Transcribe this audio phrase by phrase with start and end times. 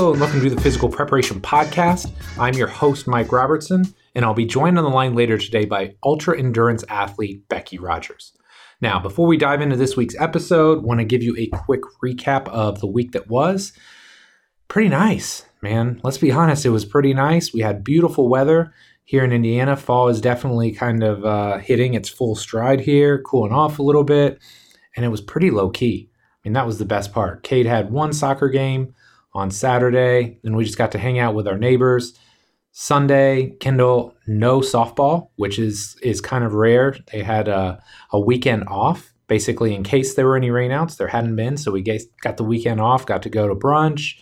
[0.00, 2.10] Hello, and welcome to the Physical Preparation Podcast.
[2.38, 5.94] I'm your host, Mike Robertson, and I'll be joined on the line later today by
[6.02, 8.32] ultra endurance athlete Becky Rogers.
[8.80, 12.48] Now, before we dive into this week's episode, want to give you a quick recap
[12.48, 13.74] of the week that was.
[14.68, 16.00] Pretty nice, man.
[16.02, 17.52] Let's be honest, it was pretty nice.
[17.52, 18.72] We had beautiful weather
[19.04, 19.76] here in Indiana.
[19.76, 24.04] Fall is definitely kind of uh, hitting its full stride here, cooling off a little
[24.04, 24.38] bit,
[24.96, 26.08] and it was pretty low key.
[26.10, 27.42] I mean, that was the best part.
[27.42, 28.94] Kate had one soccer game
[29.32, 30.38] on Saturday.
[30.44, 32.18] and we just got to hang out with our neighbors.
[32.72, 36.96] Sunday, Kendall, no softball, which is is kind of rare.
[37.12, 40.96] They had a, a weekend off, basically in case there were any rainouts.
[40.96, 41.82] There hadn't been, so we
[42.22, 43.06] got the weekend off.
[43.06, 44.14] Got to go to brunch.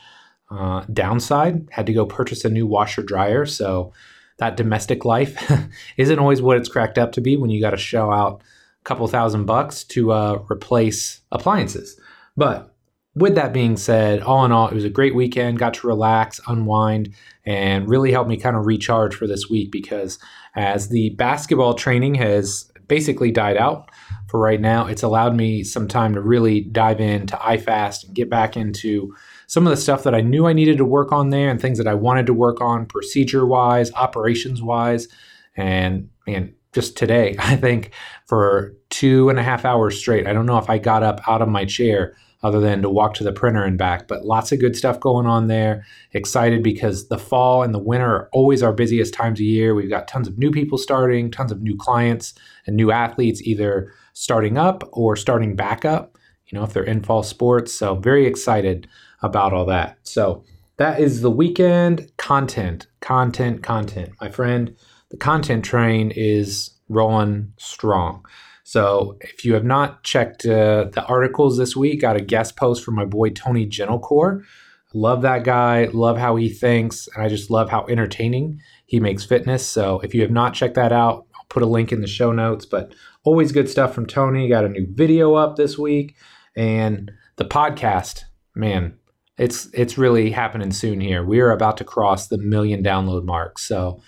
[0.50, 3.44] Uh, downside, had to go purchase a new washer dryer.
[3.44, 3.92] So
[4.38, 5.52] that domestic life
[5.98, 8.42] isn't always what it's cracked up to be when you got to shell out
[8.80, 12.00] a couple thousand bucks to uh, replace appliances.
[12.34, 12.74] But
[13.18, 15.58] with that being said, all in all, it was a great weekend.
[15.58, 20.18] Got to relax, unwind, and really helped me kind of recharge for this week because
[20.54, 23.90] as the basketball training has basically died out
[24.28, 28.30] for right now, it's allowed me some time to really dive into iFast and get
[28.30, 29.14] back into
[29.46, 31.78] some of the stuff that I knew I needed to work on there and things
[31.78, 35.08] that I wanted to work on procedure wise, operations wise.
[35.56, 37.92] And man, just today, I think
[38.26, 41.42] for two and a half hours straight, I don't know if I got up out
[41.42, 44.06] of my chair other than to walk to the printer and back.
[44.06, 45.84] But lots of good stuff going on there.
[46.12, 49.74] Excited because the fall and the winter are always our busiest times of year.
[49.74, 52.34] We've got tons of new people starting, tons of new clients
[52.66, 56.16] and new athletes either starting up or starting back up,
[56.46, 57.72] you know, if they're in fall sports.
[57.72, 58.88] So very excited
[59.22, 59.98] about all that.
[60.04, 60.44] So
[60.76, 64.10] that is the weekend content, content, content.
[64.20, 64.76] My friend,
[65.10, 68.24] the content train is rolling strong.
[68.68, 72.84] So if you have not checked uh, the articles this week, got a guest post
[72.84, 74.44] from my boy Tony Gentilcore.
[74.92, 75.86] Love that guy.
[75.94, 79.66] Love how he thinks, and I just love how entertaining he makes fitness.
[79.66, 82.30] So if you have not checked that out, I'll put a link in the show
[82.30, 82.66] notes.
[82.66, 84.50] But always good stuff from Tony.
[84.50, 86.14] Got a new video up this week,
[86.54, 88.24] and the podcast,
[88.54, 88.98] man,
[89.38, 91.24] it's it's really happening soon here.
[91.24, 93.58] We are about to cross the million download mark.
[93.58, 94.02] So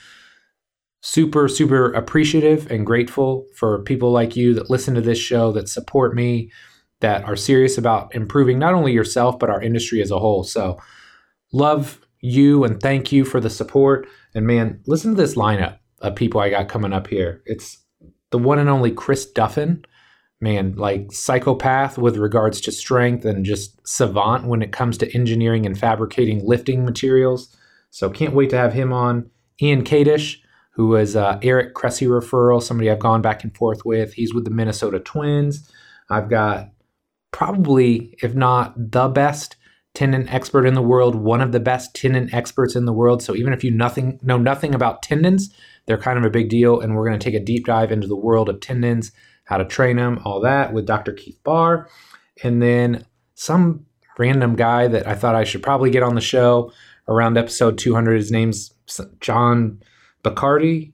[1.01, 5.69] super, super appreciative and grateful for people like you that listen to this show, that
[5.69, 6.51] support me,
[7.01, 10.45] that are serious about improving not only yourself, but our industry as a whole.
[10.45, 10.79] So,
[11.53, 14.07] love you and thank you for the support.
[14.35, 17.43] And man, listen to this lineup of people I got coming up here.
[17.47, 17.79] It's
[18.31, 19.85] the one and only Chris Duffin.
[20.43, 25.67] Man, like psychopath with regards to strength and just savant when it comes to engineering
[25.67, 27.55] and fabricating lifting materials.
[27.91, 29.31] So, can't wait to have him on.
[29.63, 30.39] Ian Kadish,
[30.81, 34.15] who was uh, Eric Cressey referral, somebody I've gone back and forth with.
[34.15, 35.71] He's with the Minnesota Twins.
[36.09, 36.71] I've got
[37.33, 39.57] probably, if not the best
[39.93, 43.23] tendon expert in the world, one of the best tendon experts in the world.
[43.23, 45.55] So even if you nothing know nothing about tendons,
[45.85, 46.81] they're kind of a big deal.
[46.81, 49.13] And we're going to take a deep dive into the world of tendons,
[49.45, 51.13] how to train them, all that with Dr.
[51.13, 51.91] Keith Barr.
[52.43, 53.05] And then
[53.35, 53.85] some
[54.19, 56.73] random guy that I thought I should probably get on the show
[57.07, 58.17] around episode 200.
[58.17, 58.73] His name's
[59.21, 59.83] John
[60.23, 60.93] Bacardi,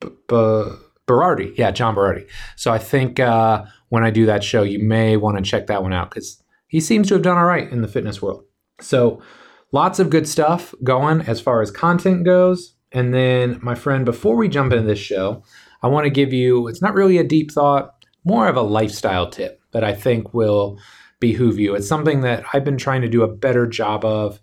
[0.00, 0.72] B- B-
[1.06, 1.56] Berardi.
[1.56, 2.28] Yeah, John Berardi.
[2.56, 5.82] So I think uh, when I do that show, you may want to check that
[5.82, 8.44] one out because he seems to have done all right in the fitness world.
[8.80, 9.22] So
[9.72, 12.74] lots of good stuff going as far as content goes.
[12.92, 15.42] And then, my friend, before we jump into this show,
[15.82, 19.28] I want to give you it's not really a deep thought, more of a lifestyle
[19.28, 20.78] tip that I think will
[21.20, 21.74] behoove you.
[21.74, 24.40] It's something that I've been trying to do a better job of.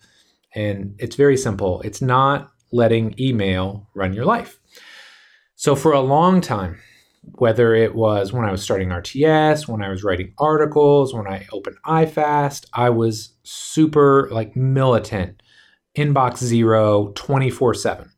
[0.53, 1.81] And it's very simple.
[1.81, 4.59] It's not letting email run your life.
[5.55, 6.79] So, for a long time,
[7.33, 11.47] whether it was when I was starting RTS, when I was writing articles, when I
[11.51, 15.41] opened iFast, I was super like militant,
[15.97, 18.11] inbox zero, 24 7,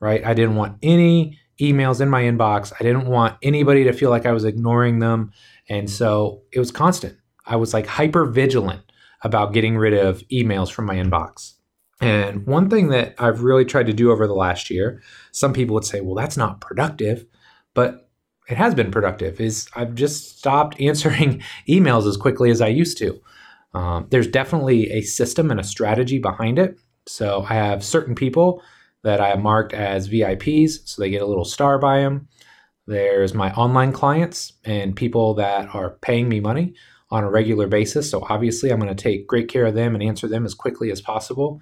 [0.00, 0.24] right?
[0.24, 2.72] I didn't want any emails in my inbox.
[2.78, 5.32] I didn't want anybody to feel like I was ignoring them.
[5.68, 7.16] And so it was constant.
[7.46, 8.82] I was like hyper vigilant
[9.22, 11.54] about getting rid of emails from my inbox.
[12.00, 15.02] And one thing that I've really tried to do over the last year,
[15.32, 17.24] some people would say, well, that's not productive,
[17.72, 18.08] but
[18.48, 22.98] it has been productive, is I've just stopped answering emails as quickly as I used
[22.98, 23.20] to.
[23.74, 26.78] Um, there's definitely a system and a strategy behind it.
[27.06, 28.62] So I have certain people
[29.02, 32.28] that I have marked as VIPs, so they get a little star by them.
[32.86, 36.74] There's my online clients and people that are paying me money
[37.10, 38.10] on a regular basis.
[38.10, 40.90] So obviously, I'm going to take great care of them and answer them as quickly
[40.90, 41.60] as possible.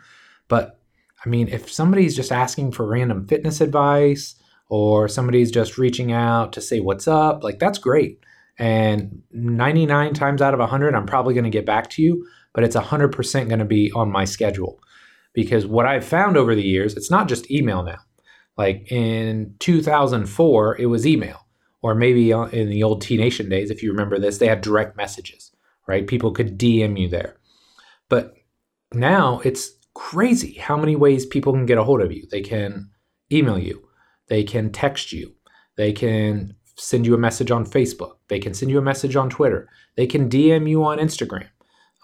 [0.53, 0.79] But
[1.25, 4.35] I mean, if somebody's just asking for random fitness advice
[4.69, 8.19] or somebody's just reaching out to say what's up, like that's great.
[8.59, 12.65] And 99 times out of 100, I'm probably going to get back to you, but
[12.65, 14.79] it's 100% going to be on my schedule.
[15.33, 18.01] because what I've found over the years, it's not just email now.
[18.59, 21.47] Like in 2004, it was email,
[21.81, 24.61] or maybe uh, in the old T Nation days, if you remember this, they had
[24.61, 25.51] direct messages,
[25.87, 26.07] right?
[26.07, 27.39] People could DM you there.
[28.11, 28.35] But
[28.93, 32.27] now it's crazy how many ways people can get a hold of you.
[32.31, 32.91] They can
[33.31, 33.83] email you,
[34.29, 35.35] they can text you,
[35.77, 39.31] they can send you a message on Facebook, they can send you a message on
[39.31, 41.49] Twitter, they can DM you on Instagram.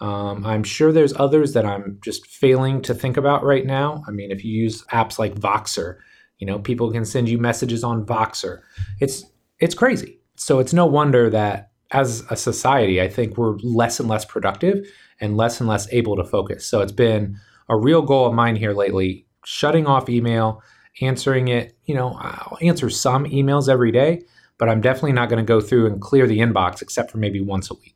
[0.01, 4.01] Um, I'm sure there's others that I'm just failing to think about right now.
[4.07, 5.97] I mean, if you use apps like Voxer,
[6.37, 8.61] you know, people can send you messages on Voxer.
[9.01, 9.25] It's
[9.59, 10.21] it's crazy.
[10.37, 14.87] So it's no wonder that as a society, I think we're less and less productive
[15.19, 16.65] and less and less able to focus.
[16.65, 17.37] So it's been
[17.69, 20.61] a real goal of mine here lately, shutting off email,
[21.01, 21.77] answering it.
[21.85, 24.21] You know, I'll answer some emails every day,
[24.57, 27.41] but I'm definitely not going to go through and clear the inbox except for maybe
[27.41, 27.95] once a week.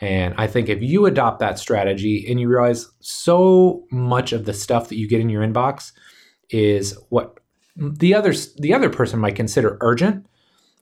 [0.00, 4.54] And I think if you adopt that strategy and you realize so much of the
[4.54, 5.92] stuff that you get in your inbox
[6.50, 7.38] is what
[7.76, 10.26] the other the other person might consider urgent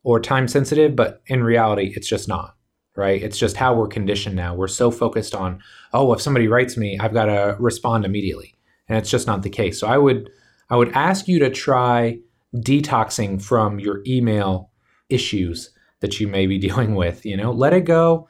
[0.03, 2.56] or time sensitive, but in reality it's just not,
[2.97, 3.23] right?
[3.23, 4.55] It's just how we're conditioned now.
[4.55, 5.61] We're so focused on,
[5.93, 8.55] oh, if somebody writes me, I've got to respond immediately.
[8.89, 9.81] And it's just not the case.
[9.81, 10.31] So I would
[10.69, 12.19] I would ask you to try
[12.57, 14.71] detoxing from your email
[15.09, 15.71] issues
[16.01, 17.53] that you may be dealing with, you know?
[17.53, 18.29] Let it go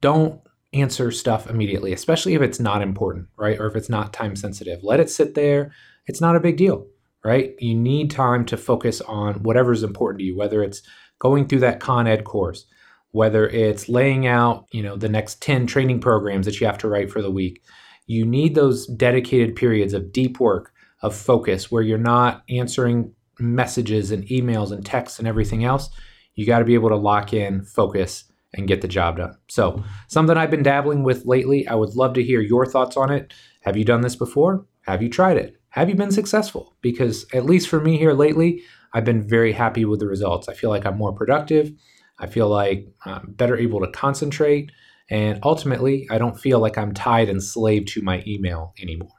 [0.00, 0.40] don't
[0.72, 3.58] answer stuff immediately, especially if it's not important, right?
[3.58, 4.82] Or if it's not time sensitive.
[4.82, 5.72] Let it sit there.
[6.06, 6.86] It's not a big deal,
[7.24, 7.54] right?
[7.58, 10.82] You need time to focus on whatever's important to you, whether it's
[11.18, 12.66] going through that Con Ed course,
[13.12, 16.88] whether it's laying out, you know, the next 10 training programs that you have to
[16.88, 17.62] write for the week.
[18.06, 20.72] You need those dedicated periods of deep work,
[21.02, 25.88] of focus where you're not answering messages and emails and texts and everything else.
[26.34, 28.24] You got to be able to lock in, focus,
[28.54, 29.36] and get the job done.
[29.48, 31.66] So, something I've been dabbling with lately.
[31.68, 33.32] I would love to hear your thoughts on it.
[33.62, 34.66] Have you done this before?
[34.82, 35.56] Have you tried it?
[35.70, 36.74] Have you been successful?
[36.82, 40.48] Because, at least for me here lately, I've been very happy with the results.
[40.48, 41.72] I feel like I'm more productive.
[42.20, 44.70] I feel like I'm better able to concentrate.
[45.08, 49.10] And ultimately, I don't feel like I'm tied and slave to my email anymore.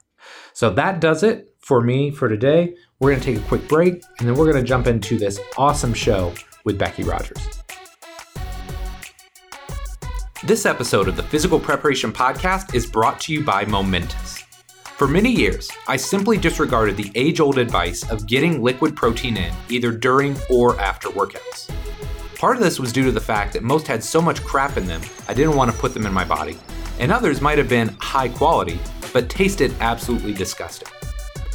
[0.53, 2.75] So that does it for me for today.
[2.99, 5.39] We're going to take a quick break and then we're going to jump into this
[5.57, 6.33] awesome show
[6.63, 7.39] with Becky Rogers.
[10.43, 14.43] This episode of the Physical Preparation Podcast is brought to you by Momentous.
[14.83, 19.51] For many years, I simply disregarded the age old advice of getting liquid protein in
[19.69, 21.71] either during or after workouts.
[22.41, 24.87] Part of this was due to the fact that most had so much crap in
[24.87, 26.57] them, I didn't want to put them in my body,
[26.97, 28.79] and others might have been high quality,
[29.13, 30.87] but tasted absolutely disgusting.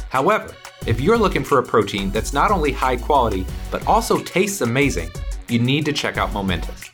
[0.07, 0.55] However,
[0.85, 5.11] if you're looking for a protein that's not only high quality, but also tastes amazing,
[5.49, 6.89] you need to check out Momentous.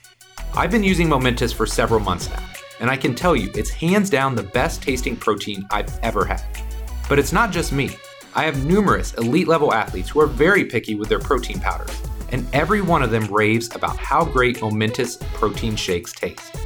[0.56, 2.44] I've been using Momentous for several months now,
[2.80, 6.42] and I can tell you it's hands down the best tasting protein I've ever had.
[7.08, 7.96] But it's not just me.
[8.34, 12.02] I have numerous elite level athletes who are very picky with their protein powders,
[12.34, 16.58] and every one of them raves about how great Momentous protein shakes taste.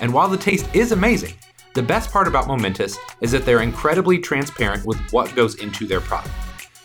[0.00, 1.34] And while the taste is amazing,
[1.74, 6.00] the best part about Momentous is that they're incredibly transparent with what goes into their
[6.00, 6.34] product.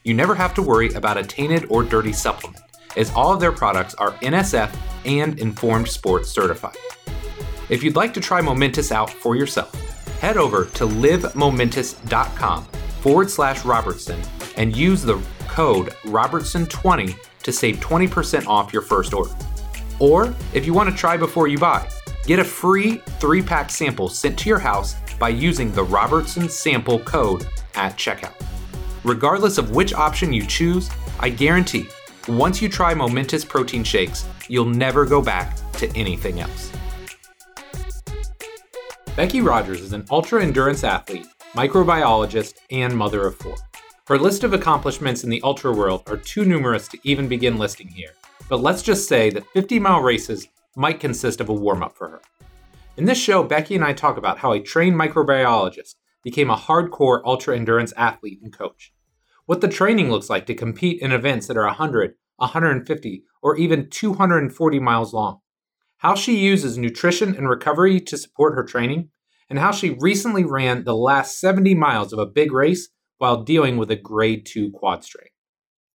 [0.03, 2.63] You never have to worry about a tainted or dirty supplement
[2.97, 6.75] as all of their products are NSF and Informed Sports certified.
[7.69, 9.73] If you'd like to try Momentous out for yourself,
[10.19, 14.21] head over to livemomentous.com forward slash Robertson
[14.57, 17.15] and use the code Robertson20
[17.49, 19.33] to save 20% off your first order.
[19.99, 21.89] Or if you want to try before you buy,
[22.25, 26.99] get a free three pack sample sent to your house by using the Robertson sample
[26.99, 28.33] code at checkout.
[29.03, 30.89] Regardless of which option you choose,
[31.19, 31.87] I guarantee
[32.27, 36.71] once you try Momentous protein shakes, you'll never go back to anything else.
[39.15, 43.55] Becky Rogers is an ultra endurance athlete, microbiologist, and mother of four.
[44.09, 47.87] Her list of accomplishments in the ultra world are too numerous to even begin listing
[47.87, 48.13] here,
[48.49, 52.09] but let's just say that 50 mile races might consist of a warm up for
[52.09, 52.21] her.
[52.97, 57.21] In this show, Becky and I talk about how a trained microbiologist became a hardcore
[57.23, 58.91] ultra endurance athlete and coach
[59.45, 63.91] what the training looks like to compete in events that are 100, 150, or even
[63.91, 65.39] 240 miles long,
[65.97, 69.09] how she uses nutrition and recovery to support her training,
[69.51, 72.89] and how she recently ran the last 70 miles of a big race
[73.19, 75.27] while dealing with a grade 2 quad strain.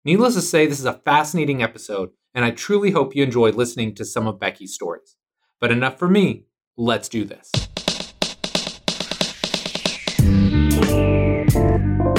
[0.05, 3.95] Needless to say, this is a fascinating episode, and I truly hope you enjoyed listening
[3.97, 5.17] to some of Becky's stories.
[5.59, 6.45] But enough for me,
[6.77, 7.51] let's do this.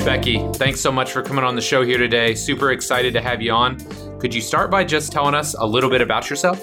[0.04, 2.34] Becky, thanks so much for coming on the show here today.
[2.34, 3.78] Super excited to have you on.
[4.20, 6.60] Could you start by just telling us a little bit about yourself?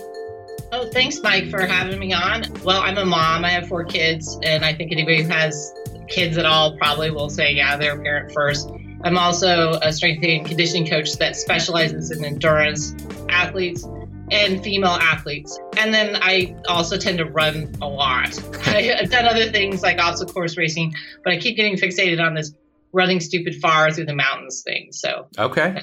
[0.72, 2.44] Oh, thanks, Mike, for having me on.
[2.64, 3.44] Well, I'm a mom.
[3.44, 5.72] I have four kids, and I think anybody who has
[6.08, 8.70] kids at all probably will say, yeah, they're a parent first.
[9.04, 12.94] I'm also a strength and conditioning coach that specializes in endurance
[13.28, 13.84] athletes
[14.30, 15.58] and female athletes.
[15.76, 18.38] And then I also tend to run a lot.
[18.66, 20.94] I've done other things like obstacle course racing,
[21.24, 22.54] but I keep getting fixated on this
[22.92, 24.88] running stupid far through the mountains thing.
[24.92, 25.82] So okay,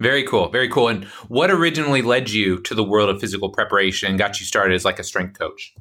[0.00, 0.88] Very cool, very cool.
[0.88, 4.74] And what originally led you to the world of physical preparation and got you started
[4.74, 5.74] as like a strength coach?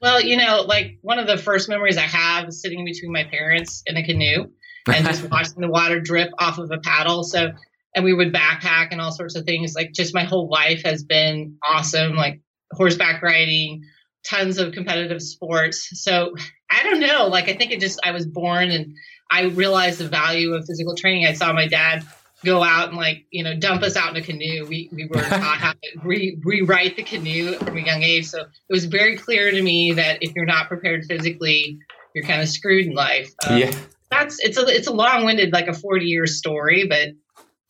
[0.00, 3.24] Well, you know, like one of the first memories I have is sitting between my
[3.24, 4.50] parents in a canoe
[4.86, 7.22] and just watching the water drip off of a paddle.
[7.22, 7.52] So,
[7.94, 9.74] and we would backpack and all sorts of things.
[9.74, 12.40] Like, just my whole life has been awesome, like
[12.72, 13.82] horseback riding,
[14.24, 15.88] tons of competitive sports.
[16.02, 16.34] So,
[16.70, 17.26] I don't know.
[17.26, 18.94] Like, I think it just, I was born and
[19.30, 21.26] I realized the value of physical training.
[21.26, 22.04] I saw my dad
[22.44, 24.66] go out and like you know dump us out in a canoe.
[24.66, 28.40] We we were taught how to re- rewrite the canoe from a young age, so
[28.40, 31.78] it was very clear to me that if you're not prepared physically,
[32.14, 33.30] you're kind of screwed in life.
[33.48, 33.74] Um, yeah,
[34.10, 37.08] that's it's a it's a long winded like a 40 year story, but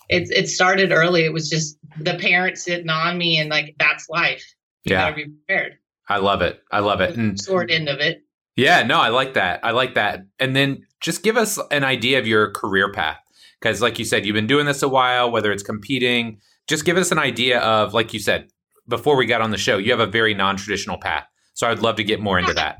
[0.08, 1.24] it it started early.
[1.24, 4.44] It was just the parents sitting on me and like that's life.
[4.84, 5.78] You yeah, gotta be prepared.
[6.08, 6.60] I love it.
[6.72, 7.16] I love it.
[7.16, 8.24] And short end of it.
[8.56, 9.60] Yeah, no, I like that.
[9.64, 10.24] I like that.
[10.38, 13.18] And then just give us an idea of your career path.
[13.60, 16.96] Because, like you said, you've been doing this a while, whether it's competing, just give
[16.96, 18.48] us an idea of, like you said,
[18.88, 21.26] before we got on the show, you have a very non traditional path.
[21.54, 22.76] So I would love to get more into that.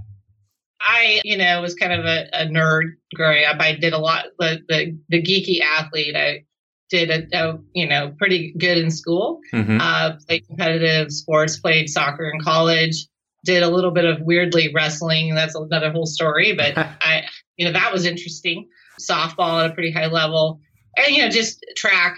[0.80, 3.60] I, you know, was kind of a, a nerd growing up.
[3.60, 6.16] I did a lot, the, the, the geeky athlete.
[6.16, 6.44] I
[6.88, 9.78] did a, a, you know, pretty good in school, mm-hmm.
[9.80, 13.06] uh, played competitive sports, played soccer in college,
[13.44, 15.34] did a little bit of weirdly wrestling.
[15.34, 17.25] That's another whole story, but I,
[17.56, 18.68] you know, that was interesting.
[18.99, 20.60] Softball at a pretty high level
[20.97, 22.16] and you know just track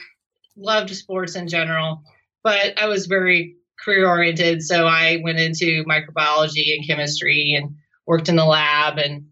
[0.56, 2.02] loved sports in general
[2.42, 7.74] but i was very career oriented so i went into microbiology and chemistry and
[8.06, 9.24] worked in the lab and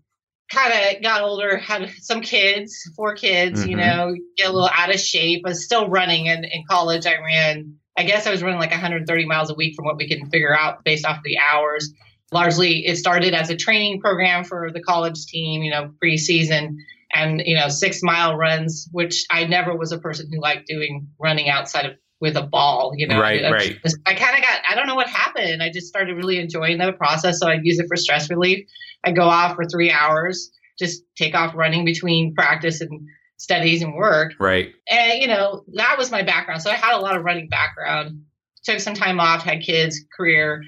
[0.50, 3.70] kind of got older had some kids four kids mm-hmm.
[3.70, 7.06] you know get a little out of shape i was still running and in college
[7.06, 10.08] i ran i guess i was running like 130 miles a week from what we
[10.08, 11.92] can figure out based off the hours
[12.32, 16.76] largely it started as a training program for the college team you know preseason
[17.12, 21.06] and you know six mile runs which i never was a person who liked doing
[21.18, 23.78] running outside of with a ball you know right I, right.
[24.06, 25.62] i kind of got i don't know what happened.
[25.62, 28.66] I just started really enjoying the process so i'd use it for stress relief.
[29.04, 33.00] I go off for three hours just take off running between practice and
[33.36, 34.32] studies and work.
[34.40, 34.72] Right.
[34.88, 38.22] And you know that was my background so i had a lot of running background.
[38.64, 40.62] Took some time off had kids career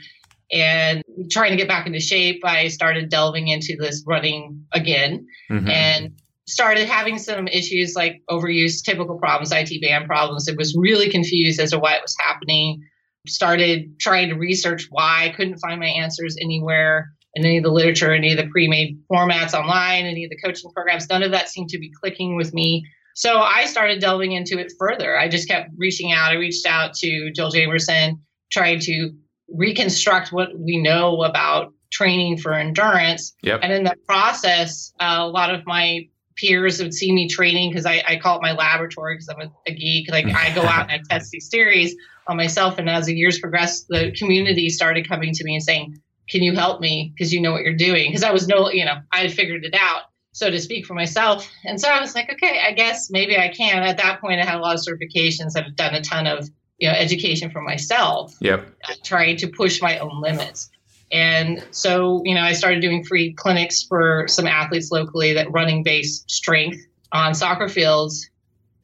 [0.51, 5.27] and trying to get back into shape i started delving into this running again.
[5.51, 5.69] Mm-hmm.
[5.69, 6.13] and
[6.53, 10.49] started having some issues like overuse, typical problems, IT band problems.
[10.49, 12.83] It was really confused as to why it was happening.
[13.27, 15.25] Started trying to research why.
[15.25, 18.99] I couldn't find my answers anywhere in any of the literature, any of the pre-made
[19.11, 21.09] formats online, any of the coaching programs.
[21.09, 22.85] None of that seemed to be clicking with me.
[23.15, 25.19] So I started delving into it further.
[25.19, 26.33] I just kept reaching out.
[26.33, 29.13] I reached out to Joel Jamieson, trying to
[29.49, 33.35] reconstruct what we know about training for endurance.
[33.43, 33.61] Yep.
[33.63, 37.87] And in that process, uh, a lot of my peers would see me training because
[37.87, 40.11] I, I, call it my laboratory because I'm a, a, geek.
[40.11, 41.95] Like I go out and I test these theories
[42.27, 42.79] on myself.
[42.79, 45.99] And as the years progressed, the community started coming to me and saying,
[46.29, 47.13] "Can you help me?
[47.15, 49.65] Because you know what you're doing." Because I was no, you know, I had figured
[49.65, 51.49] it out, so to speak, for myself.
[51.65, 53.83] And so I was like, okay, I guess maybe I can.
[53.83, 55.57] At that point, I had a lot of certifications.
[55.57, 56.49] I've done a ton of
[56.79, 58.35] you know education for myself.
[58.41, 58.67] Yep.
[58.89, 60.71] Uh, trying to push my own limits.
[61.13, 65.83] And so, you know, I started doing free clinics for some athletes locally that running
[65.83, 66.79] based strength
[67.13, 68.29] on soccer fields.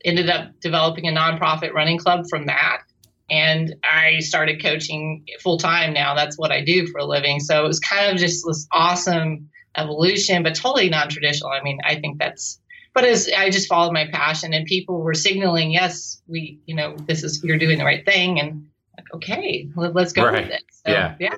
[0.04, 2.82] Ended up developing a nonprofit running club from that.
[3.30, 6.14] And I started coaching full time now.
[6.14, 7.40] That's what I do for a living.
[7.40, 11.50] So it was kind of just this awesome evolution, but totally non traditional.
[11.50, 12.60] I mean, I think that's,
[12.94, 16.96] but as I just followed my passion and people were signaling, yes, we, you know,
[17.06, 18.38] this is, you're doing the right thing.
[18.38, 20.44] And like, okay, let's go right.
[20.44, 20.64] with it.
[20.70, 21.16] So, yeah.
[21.18, 21.34] Yeah.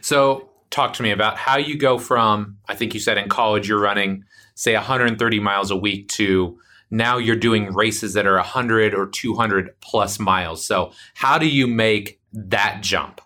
[0.00, 3.68] So, talk to me about how you go from, I think you said in college
[3.68, 6.58] you're running, say, 130 miles a week to
[6.90, 10.64] now you're doing races that are 100 or 200 plus miles.
[10.64, 13.20] So, how do you make that jump?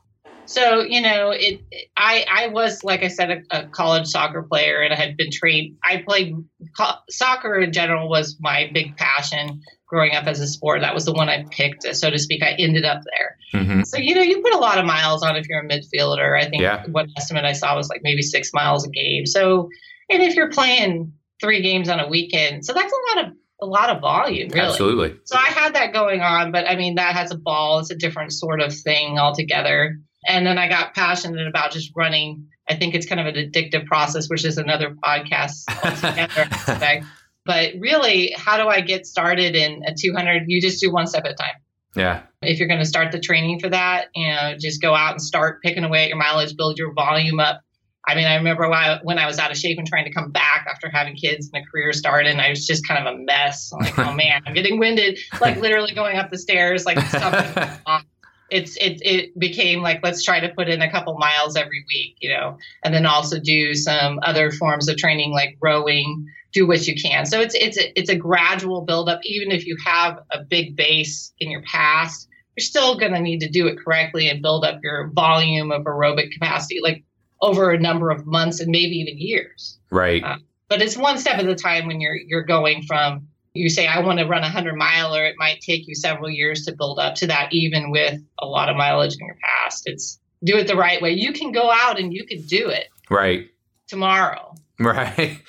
[0.46, 1.62] So you know, it.
[1.96, 5.30] I I was like I said a, a college soccer player, and I had been
[5.30, 5.76] trained.
[5.82, 6.34] I played
[6.76, 10.80] co- soccer in general was my big passion growing up as a sport.
[10.80, 12.42] That was the one I picked, so to speak.
[12.42, 13.60] I ended up there.
[13.60, 13.82] Mm-hmm.
[13.82, 16.38] So you know, you put a lot of miles on if you're a midfielder.
[16.38, 16.84] I think yeah.
[16.90, 19.26] what estimate I saw was like maybe six miles a game.
[19.26, 19.68] So,
[20.10, 23.32] and if you're playing three games on a weekend, so that's a lot of
[23.62, 24.66] a lot of volume, really.
[24.66, 25.16] Absolutely.
[25.24, 27.78] So I had that going on, but I mean that has a ball.
[27.78, 29.98] It's a different sort of thing altogether.
[30.26, 32.48] And then I got passionate about just running.
[32.68, 37.06] I think it's kind of an addictive process, which is another podcast altogether.
[37.44, 40.44] but really, how do I get started in a 200?
[40.46, 41.54] You just do one step at a time.
[41.94, 42.22] Yeah.
[42.42, 45.22] If you're going to start the training for that, you know, just go out and
[45.22, 47.60] start picking away at your mileage, build your volume up.
[48.06, 48.68] I mean, I remember
[49.02, 51.62] when I was out of shape and trying to come back after having kids and
[51.62, 53.72] a career started, and I was just kind of a mess.
[53.72, 57.70] I'm like, oh man, I'm getting winded, like literally going up the stairs, like something.
[58.54, 62.16] it's it it became like let's try to put in a couple miles every week,
[62.20, 66.86] you know, and then also do some other forms of training like rowing, do what
[66.86, 67.26] you can.
[67.26, 69.20] So it's it's a, it's a gradual buildup.
[69.24, 73.40] Even if you have a big base in your past, you're still going to need
[73.40, 77.02] to do it correctly and build up your volume of aerobic capacity, like
[77.42, 79.78] over a number of months and maybe even years.
[79.90, 80.22] Right.
[80.22, 80.36] Uh,
[80.68, 84.00] but it's one step at a time when you're you're going from you say I
[84.00, 87.14] want to run a hundred miler, it might take you several years to build up
[87.16, 89.84] to that, even with a lot of mileage in your past.
[89.86, 91.12] It's do it the right way.
[91.12, 92.88] You can go out and you can do it.
[93.08, 93.48] Right.
[93.86, 94.54] Tomorrow.
[94.78, 95.40] Right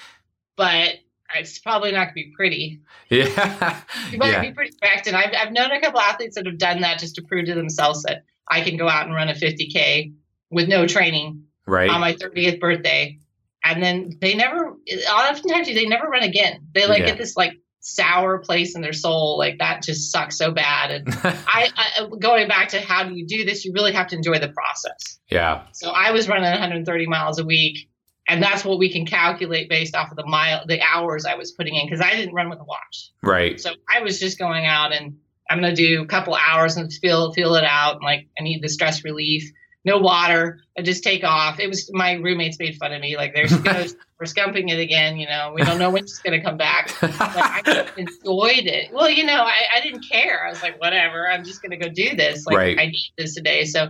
[0.55, 0.95] but
[1.35, 2.81] it's probably not going to be pretty.
[3.09, 3.81] Yeah.
[4.11, 4.41] You might yeah.
[4.41, 5.07] be pretty wrecked.
[5.07, 7.55] And I've, I've known a couple athletes that have done that just to prove to
[7.55, 10.13] themselves that I can go out and run a 50K
[10.51, 11.89] with no training right.
[11.89, 13.19] on my 30th birthday.
[13.63, 14.75] And then they never,
[15.11, 16.67] oftentimes they never run again.
[16.73, 17.07] They like yeah.
[17.07, 17.53] get this like
[17.87, 19.37] sour place in their soul.
[19.37, 20.89] Like that just sucks so bad.
[20.89, 24.15] And I, I, going back to how do you do this, you really have to
[24.15, 25.19] enjoy the process.
[25.29, 25.63] Yeah.
[25.71, 27.87] So I was running 130 miles a week
[28.27, 31.51] and that's what we can calculate based off of the mile the hours i was
[31.51, 34.65] putting in because i didn't run with a watch right so i was just going
[34.65, 35.15] out and
[35.47, 38.63] i'm going to do a couple hours and feel feel it out like i need
[38.63, 39.51] the stress relief
[39.85, 43.33] no water i just take off it was my roommates made fun of me like
[43.33, 46.37] there she goes we're scumping it again you know we don't know when she's going
[46.37, 50.49] to come back but i enjoyed it well you know I, I didn't care i
[50.49, 52.79] was like whatever i'm just going to go do this like right.
[52.79, 53.89] i need this today so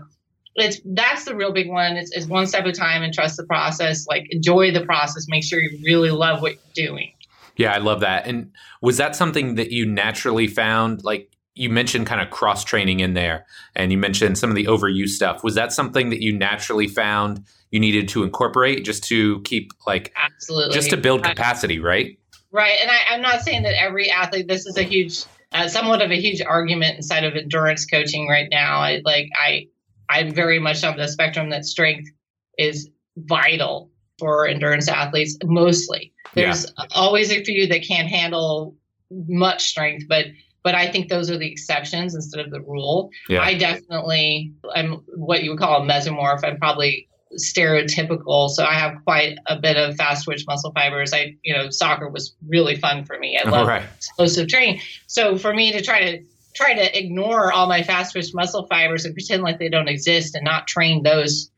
[0.55, 1.97] it's that's the real big one.
[1.97, 4.07] It's, it's one step at a time and trust the process.
[4.07, 5.25] Like enjoy the process.
[5.27, 7.11] Make sure you really love what you're doing.
[7.57, 8.27] Yeah, I love that.
[8.27, 11.03] And was that something that you naturally found?
[11.03, 14.65] Like you mentioned kind of cross training in there and you mentioned some of the
[14.65, 15.43] overuse stuff.
[15.43, 20.13] Was that something that you naturally found you needed to incorporate just to keep like
[20.15, 22.19] absolutely just to build capacity, right?
[22.51, 22.77] Right.
[22.81, 26.11] And I, am not saying that every athlete, this is a huge, uh, somewhat of
[26.11, 28.79] a huge argument inside of endurance coaching right now.
[28.79, 29.67] I like, I,
[30.09, 32.09] I'm very much on the spectrum that strength
[32.57, 33.89] is vital
[34.19, 36.13] for endurance athletes mostly.
[36.33, 36.85] There's yeah.
[36.91, 38.75] always a few that can't handle
[39.09, 40.25] much strength, but
[40.65, 43.11] but I think those are the exceptions instead of the rule.
[43.29, 43.43] Yeah.
[43.43, 46.43] I definitely I'm what you would call a mesomorph.
[46.43, 51.13] I'm probably stereotypical, so I have quite a bit of fast twitch muscle fibers.
[51.13, 53.37] I, you know, soccer was really fun for me.
[53.37, 53.83] I oh, love right.
[53.95, 54.81] explosive training.
[55.05, 56.23] So for me to try to
[56.55, 60.33] try to ignore all my fast twitch muscle fibers and pretend like they don't exist
[60.33, 61.51] and not train those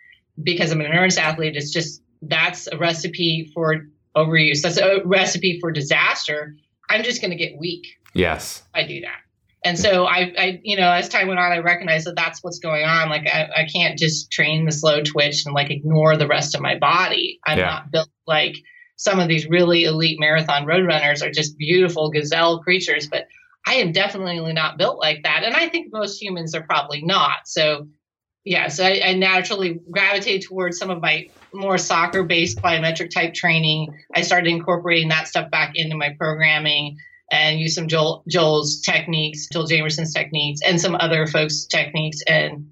[0.44, 1.56] because I'm an endurance athlete.
[1.56, 3.86] It's just that's a recipe for
[4.18, 4.64] overuse.
[4.64, 6.58] That's a recipe for disaster.
[6.90, 7.88] I'm just going to get weak.
[8.18, 9.18] Yes, I do that.
[9.64, 12.60] And so I, I, you know, as time went on, I recognized that that's what's
[12.60, 13.10] going on.
[13.10, 16.62] Like I, I can't just train the slow twitch and like ignore the rest of
[16.62, 17.40] my body.
[17.46, 17.66] I'm yeah.
[17.66, 18.56] not built like
[18.96, 23.28] some of these really elite marathon road runners are just beautiful gazelle creatures, but
[23.68, 25.44] I am definitely not built like that.
[25.44, 27.40] And I think most humans are probably not.
[27.46, 27.88] So,
[28.46, 33.94] yes, I, I naturally gravitate towards some of my more soccer based plyometric type training.
[34.16, 36.98] I started incorporating that stuff back into my programming
[37.32, 42.70] and use some Joel, Joel's techniques, Joel Jamieson's techniques, and some other folks' techniques, and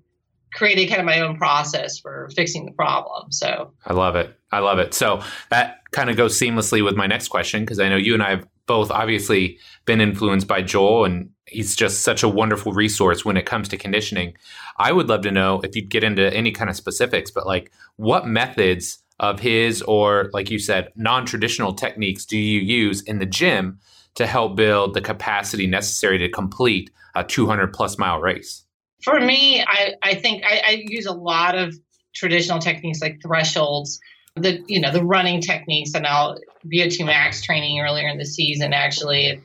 [0.53, 3.31] created kind of my own process for fixing the problem.
[3.31, 4.33] So I love it.
[4.51, 4.93] I love it.
[4.93, 8.23] So that kind of goes seamlessly with my next question because I know you and
[8.23, 13.23] I have both obviously been influenced by Joel and he's just such a wonderful resource
[13.23, 14.35] when it comes to conditioning.
[14.77, 17.71] I would love to know if you'd get into any kind of specifics, but like
[17.97, 23.25] what methods of his or like you said, non-traditional techniques do you use in the
[23.25, 23.79] gym
[24.15, 28.65] to help build the capacity necessary to complete a 200 plus mile race?
[29.03, 31.75] For me, I, I think I, I use a lot of
[32.13, 33.99] traditional techniques like thresholds
[34.35, 38.73] the you know the running techniques and I'll VO2 max training earlier in the season
[38.73, 39.41] actually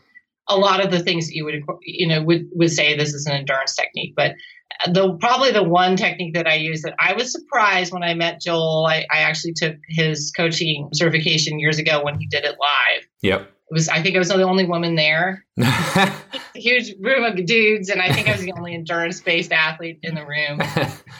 [0.49, 3.27] a lot of the things that you would you know would would say this is
[3.27, 4.35] an endurance technique but
[4.93, 8.41] the probably the one technique that I use that I was surprised when I met
[8.41, 13.07] Joel I, I actually took his coaching certification years ago when he did it live
[13.23, 15.45] yep it was I think I was the only woman there.
[16.55, 20.27] huge room of dudes, and I think I was the only endurance-based athlete in the
[20.27, 20.61] room.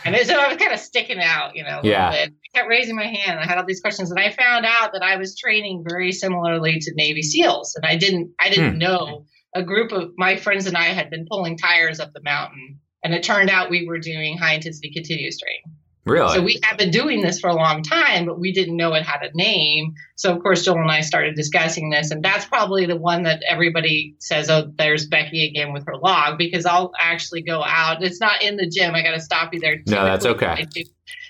[0.05, 2.11] And so I was kind of sticking out, you know, a yeah.
[2.11, 2.35] little bit.
[2.55, 3.39] I kept raising my hand.
[3.39, 6.79] I had all these questions, and I found out that I was training very similarly
[6.81, 8.79] to Navy SEALs, and I didn't I didn't hmm.
[8.79, 9.27] know.
[9.55, 13.13] A group of my friends and I had been pulling tires up the mountain, and
[13.13, 15.77] it turned out we were doing high intensity continuous training.
[16.07, 16.35] Really?
[16.35, 19.03] So we have been doing this for a long time, but we didn't know it
[19.03, 19.95] had a name.
[20.17, 23.43] So of course, Joel and I started discussing this, and that's probably the one that
[23.49, 28.03] everybody says, "Oh, there's Becky again with her log," because I'll actually go out.
[28.03, 28.95] It's not in the gym.
[28.95, 29.77] I got to stop you there.
[29.87, 30.67] No, that's okay.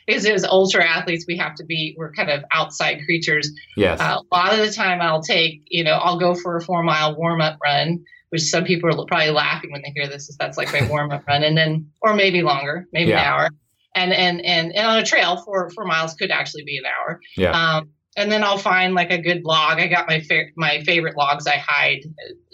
[0.07, 1.95] Because as ultra athletes, we have to be.
[1.99, 3.51] We're kind of outside creatures.
[3.77, 4.01] Yes.
[4.01, 5.63] Uh, a lot of the time, I'll take.
[5.67, 9.07] You know, I'll go for a four mile warm up run which some people are
[9.07, 10.29] probably laughing when they hear this.
[10.29, 13.21] Is that's like my warm up run, and then or maybe longer, maybe yeah.
[13.21, 13.51] an hour,
[13.95, 17.21] and and and and on a trail four four miles could actually be an hour.
[17.37, 17.77] Yeah.
[17.77, 19.79] Um, and then I'll find like a good log.
[19.79, 22.01] I got my fa- my favorite logs I hide.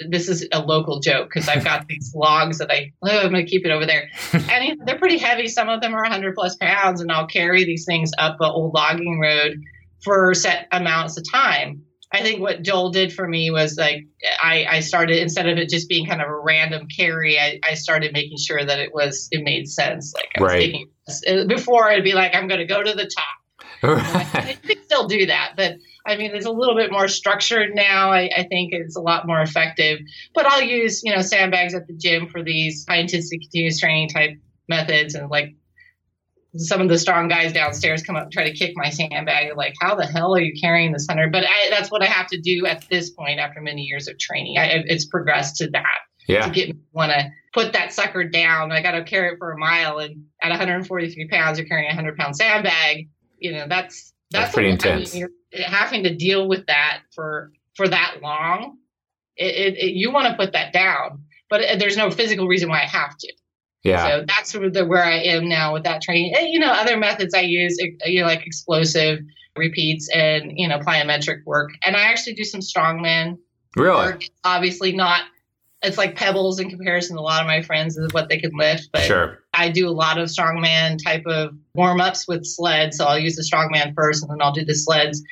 [0.08, 3.44] This is a local joke because I've got these logs that I oh, I'm gonna
[3.44, 5.48] keep it over there, and you know, they're pretty heavy.
[5.48, 8.74] Some of them are 100 plus pounds, and I'll carry these things up an old
[8.74, 9.56] logging road
[10.04, 11.82] for set amounts of time.
[12.12, 14.04] I think what Joel did for me was like
[14.40, 17.74] I, I started instead of it just being kind of a random carry, I, I
[17.74, 20.14] started making sure that it was it made sense.
[20.14, 20.58] Like I was right.
[20.60, 23.24] thinking uh, Uh, before it'd be like I'm going to go to the top.
[23.82, 28.10] I can still do that, but I mean it's a little bit more structured now.
[28.10, 30.00] I, I think it's a lot more effective.
[30.34, 34.08] But I'll use you know sandbags at the gym for these high intensity continuous training
[34.08, 34.30] type
[34.68, 35.54] methods and like
[36.58, 39.56] some of the strong guys downstairs come up and try to kick my sandbag.
[39.56, 41.32] Like, how the hell are you carrying this hundred?
[41.32, 44.18] But I, that's what I have to do at this point after many years of
[44.18, 44.58] training.
[44.58, 45.98] I, it's progressed to that.
[46.26, 46.46] Yeah.
[46.46, 48.72] To get me want to put that sucker down.
[48.72, 51.94] I got to carry it for a mile, and at 143 pounds, you're carrying a
[51.94, 53.08] 100 pound sandbag.
[53.38, 55.14] You know, that's that's, that's pretty intense.
[55.14, 55.28] I mean,
[55.64, 58.78] having to deal with that for for that long,
[59.36, 62.68] it, it, it you want to put that down, but uh, there's no physical reason
[62.68, 63.32] why I have to.
[63.86, 64.08] Yeah.
[64.08, 66.34] So that's sort of the, where I am now with that training.
[66.36, 69.20] And, you know, other methods I use, you know, like explosive
[69.56, 71.70] repeats and, you know, plyometric work.
[71.84, 73.38] And I actually do some strongman
[73.76, 74.06] really?
[74.06, 74.22] work.
[74.42, 75.22] Obviously not,
[75.86, 78.50] it's like pebbles in comparison to a lot of my friends is what they can
[78.54, 78.90] lift.
[78.92, 79.42] But sure.
[79.54, 82.98] I do a lot of strongman type of warm ups with sleds.
[82.98, 85.22] So I'll use the strongman first and then I'll do the sleds.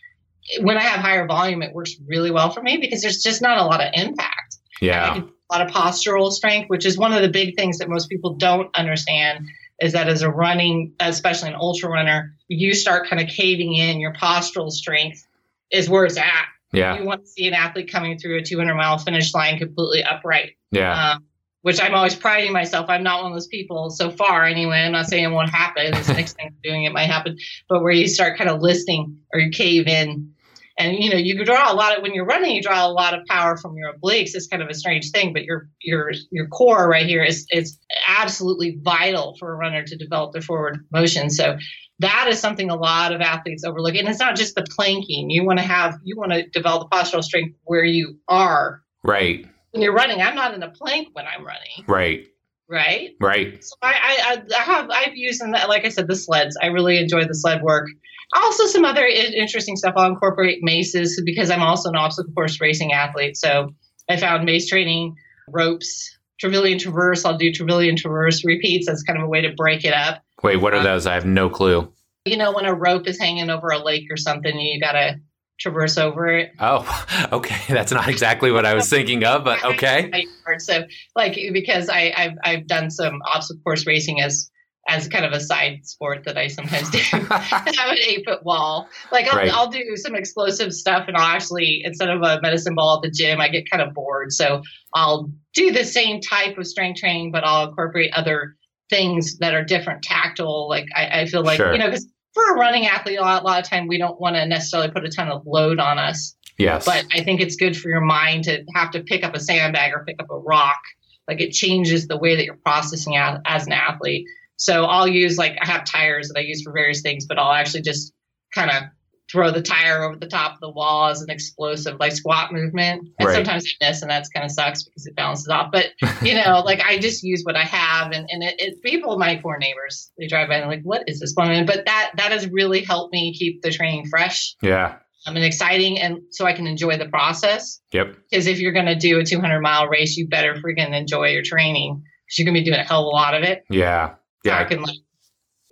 [0.60, 3.58] When I have higher volume, it works really well for me because there's just not
[3.58, 4.56] a lot of impact.
[4.80, 8.08] Yeah a lot of postural strength, which is one of the big things that most
[8.08, 9.46] people don't understand
[9.80, 14.00] is that as a running, especially an ultra runner, you start kind of caving in.
[14.00, 15.26] Your postural strength
[15.70, 16.46] is where it's at.
[16.74, 16.98] Yeah.
[16.98, 20.52] You want to see an athlete coming through a 200 mile finish line completely upright.
[20.70, 21.12] Yeah.
[21.12, 21.24] Um,
[21.62, 22.90] which I'm always priding myself.
[22.90, 24.80] I'm not one of those people so far anyway.
[24.80, 25.92] I'm not saying it won't happen.
[25.92, 27.38] This next thing I'm doing it might happen,
[27.70, 30.34] but where you start kind of listing or you cave in
[30.78, 33.14] and you know you draw a lot of when you're running you draw a lot
[33.14, 36.46] of power from your obliques it's kind of a strange thing but your your your
[36.48, 41.30] core right here is is absolutely vital for a runner to develop their forward motion
[41.30, 41.56] so
[42.00, 43.94] that is something a lot of athletes overlook.
[43.94, 45.30] And it's not just the planking.
[45.30, 48.82] You want to have you want to develop the postural strength where you are.
[49.02, 49.46] Right.
[49.70, 51.84] When you're running i'm not in a plank when i'm running.
[51.86, 52.26] Right.
[52.68, 53.10] Right?
[53.20, 53.62] Right.
[53.62, 56.56] So i i, I have i've used and like i said the sleds.
[56.60, 57.86] I really enjoy the sled work.
[58.34, 62.92] Also some other interesting stuff i'll incorporate maces because i'm also an obstacle course racing
[62.92, 63.36] athlete.
[63.36, 63.70] So
[64.08, 65.14] i found mace training
[65.48, 66.10] ropes
[66.42, 67.24] Tyrolean traverse.
[67.24, 68.88] I'll do Tyrolean traverse repeats.
[68.88, 71.14] As kind of a way to break it up wait what are um, those i
[71.14, 71.92] have no clue
[72.24, 75.20] you know when a rope is hanging over a lake or something you gotta
[75.58, 80.10] traverse over it oh okay that's not exactly what i was thinking of but okay
[80.58, 80.84] so
[81.16, 84.50] like because i i've, I've done some obstacle course racing as
[84.88, 86.98] as kind of a side sport that I sometimes do.
[87.12, 87.38] I
[87.76, 88.88] have an eight foot wall.
[89.10, 89.50] Like I'll, right.
[89.50, 93.10] I'll do some explosive stuff and I'll actually, instead of a medicine ball at the
[93.10, 94.32] gym, I get kind of bored.
[94.32, 94.62] So
[94.94, 98.56] I'll do the same type of strength training, but I'll incorporate other
[98.90, 100.68] things that are different tactile.
[100.68, 101.72] Like I, I feel like, sure.
[101.72, 104.20] you know, because for a running athlete, a lot, a lot of time we don't
[104.20, 106.36] want to necessarily put a ton of load on us.
[106.58, 106.84] Yes.
[106.84, 109.92] But I think it's good for your mind to have to pick up a sandbag
[109.92, 110.80] or pick up a rock.
[111.26, 114.26] Like it changes the way that you're processing out as an athlete.
[114.56, 117.52] So I'll use like I have tires that I use for various things, but I'll
[117.52, 118.12] actually just
[118.54, 118.84] kind of
[119.30, 123.08] throw the tire over the top of the wall as an explosive like squat movement.
[123.18, 123.34] And right.
[123.34, 125.70] sometimes I miss and that's kind of sucks because it balances off.
[125.72, 129.18] But you know, like I just use what I have and, and it, it people
[129.18, 131.66] my poor neighbors, they drive by and like, what is this one?
[131.66, 134.54] But that that has really helped me keep the training fresh.
[134.62, 134.96] Yeah.
[135.26, 137.80] Um, I mean, exciting, and so I can enjoy the process.
[137.92, 138.14] Yep.
[138.30, 141.42] Because if you're going to do a 200 mile race, you better freaking enjoy your
[141.42, 143.64] training because you're going to be doing a hell of a lot of it.
[143.70, 144.58] Yeah yeah.
[144.58, 144.96] I can like,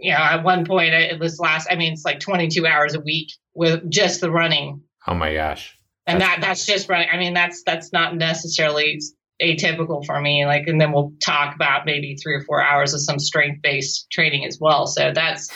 [0.03, 3.01] you know, at one point it was last, I mean, it's like 22 hours a
[3.01, 4.83] week with just the running.
[5.07, 5.77] Oh my gosh.
[6.07, 7.09] And that's, that that's just running.
[7.13, 9.01] I mean, that's, that's not necessarily
[9.41, 10.45] atypical for me.
[10.45, 14.11] Like, and then we'll talk about maybe three or four hours of some strength based
[14.11, 14.87] training as well.
[14.87, 15.51] So that's,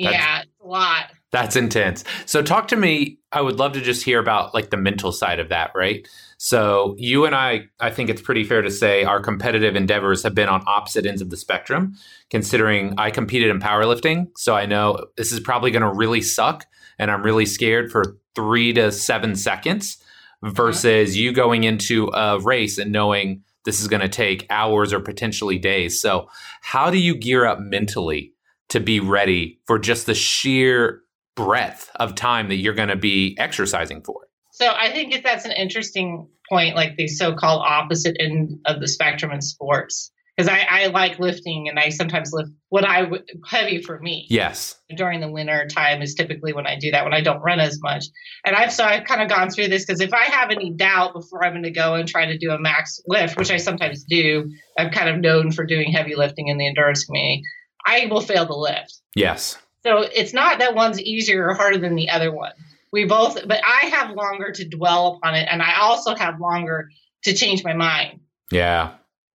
[0.00, 1.06] that's yeah, a lot.
[1.32, 2.04] That's intense.
[2.26, 3.18] So talk to me.
[3.30, 6.06] I would love to just hear about like the mental side of that, right?
[6.38, 10.34] So you and I, I think it's pretty fair to say our competitive endeavors have
[10.34, 11.94] been on opposite ends of the spectrum,
[12.30, 14.28] considering I competed in powerlifting.
[14.36, 16.64] So I know this is probably going to really suck.
[16.98, 19.98] And I'm really scared for three to seven seconds
[20.42, 20.54] mm-hmm.
[20.54, 25.00] versus you going into a race and knowing this is going to take hours or
[25.00, 26.00] potentially days.
[26.00, 26.28] So,
[26.62, 28.32] how do you gear up mentally
[28.70, 31.02] to be ready for just the sheer
[31.36, 34.26] breadth of time that you're going to be exercising for?
[34.52, 38.88] So, I think that's an interesting point, like the so called opposite end of the
[38.88, 43.28] spectrum in sports because I, I, like lifting and I sometimes lift what I would
[43.46, 44.26] heavy for me.
[44.30, 44.74] Yes.
[44.96, 47.78] During the winter time is typically when I do that when I don't run as
[47.82, 48.06] much.
[48.44, 51.12] And I've so I've kind of gone through this because if I have any doubt
[51.12, 54.04] before I'm going to go and try to do a max lift, which I sometimes
[54.04, 57.42] do, I'm kind of known for doing heavy lifting in the endurance community.
[57.86, 58.98] I will fail the lift.
[59.14, 59.58] Yes.
[59.82, 62.52] So it's not that one's easier or harder than the other one.
[62.92, 66.90] We both, but I have longer to dwell upon it, and I also have longer
[67.24, 68.20] to change my mind.
[68.50, 68.94] Yeah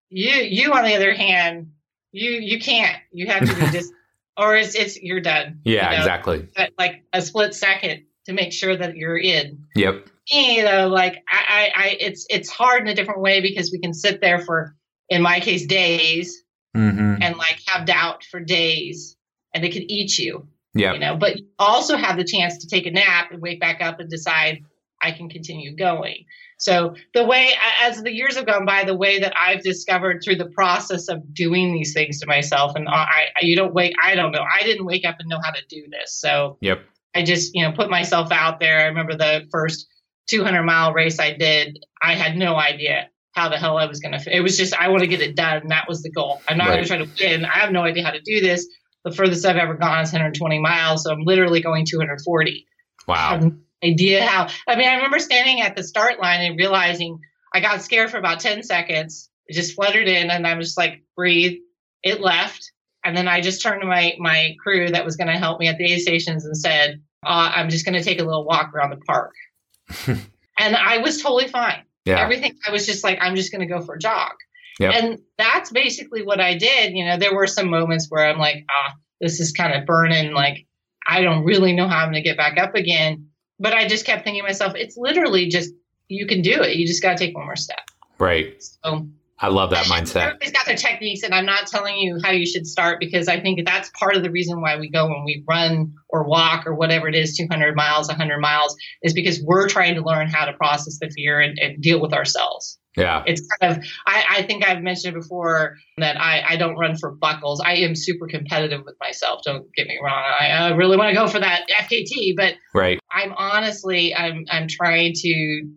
[0.10, 1.72] you you on the other hand,
[2.12, 2.98] you you can't.
[3.12, 3.94] You have to be just
[4.38, 5.60] or it's it's you're done.
[5.64, 6.04] Yeah, you know?
[6.04, 6.48] exactly.
[6.78, 9.66] Like a split second to make sure that you're in.
[9.76, 10.08] Yep.
[10.28, 13.80] You know, like I, I, I it's it's hard in a different way because we
[13.80, 14.76] can sit there for,
[15.10, 16.44] in my case, days,
[16.76, 17.22] mm-hmm.
[17.22, 19.16] and like have doubt for days,
[19.54, 20.48] and they could eat you.
[20.74, 20.94] Yeah.
[20.94, 24.02] You know, but also have the chance to take a nap and wake back up
[24.02, 24.62] and decide
[25.02, 26.26] I can continue going.
[26.58, 30.36] So the way, as the years have gone by, the way that I've discovered through
[30.36, 34.32] the process of doing these things to myself, and I, you don't wake, I don't
[34.32, 36.14] know, I didn't wake up and know how to do this.
[36.14, 36.82] So yep,
[37.14, 38.80] I just you know put myself out there.
[38.80, 39.88] I remember the first
[40.28, 44.18] 200 mile race I did, I had no idea how the hell I was going
[44.18, 44.36] to.
[44.36, 45.58] It was just I want to get it done.
[45.58, 46.42] and That was the goal.
[46.48, 46.88] I'm not right.
[46.88, 47.46] going to try to win.
[47.46, 48.68] I have no idea how to do this.
[49.04, 52.66] The furthest I've ever gone is 120 miles, so I'm literally going 240.
[53.08, 53.52] Wow
[53.86, 54.48] idea how.
[54.68, 57.20] I mean, I remember standing at the start line and realizing
[57.54, 59.30] I got scared for about 10 seconds.
[59.48, 61.60] It just fluttered in, and I was just like, breathe.
[62.04, 62.72] It left.
[63.04, 65.68] And then I just turned to my, my crew that was going to help me
[65.68, 68.74] at the aid stations and said, uh, I'm just going to take a little walk
[68.74, 69.34] around the park.
[70.08, 71.84] and I was totally fine.
[72.06, 72.20] Yeah.
[72.20, 74.34] Everything, I was just like, I'm just going to go for a jog.
[74.80, 74.94] Yep.
[74.94, 76.94] And that's basically what I did.
[76.94, 80.34] You know, there were some moments where I'm like, ah, this is kind of burning.
[80.34, 80.66] Like,
[81.08, 83.30] I don't really know how I'm going to get back up again.
[83.60, 85.72] But I just kept thinking to myself, it's literally just
[86.08, 86.76] you can do it.
[86.76, 87.80] You just got to take one more step.
[88.20, 88.62] Right.
[88.62, 89.08] So
[89.40, 90.28] I love that mindset.
[90.28, 93.42] Everybody's got their techniques, and I'm not telling you how you should start because I
[93.42, 96.74] think that's part of the reason why we go when we run or walk or
[96.74, 100.54] whatever it is 200 miles, 100 miles is because we're trying to learn how to
[100.54, 102.80] process the fear and, and deal with ourselves.
[102.96, 103.24] Yeah.
[103.28, 107.12] It's kind of, I, I think I've mentioned before that I, I don't run for
[107.12, 107.60] buckles.
[107.60, 109.42] I am super competitive with myself.
[109.44, 110.24] Don't get me wrong.
[110.40, 113.00] I, I really want to go for that FKT, but right.
[113.12, 115.70] I'm honestly, I'm, I'm trying to,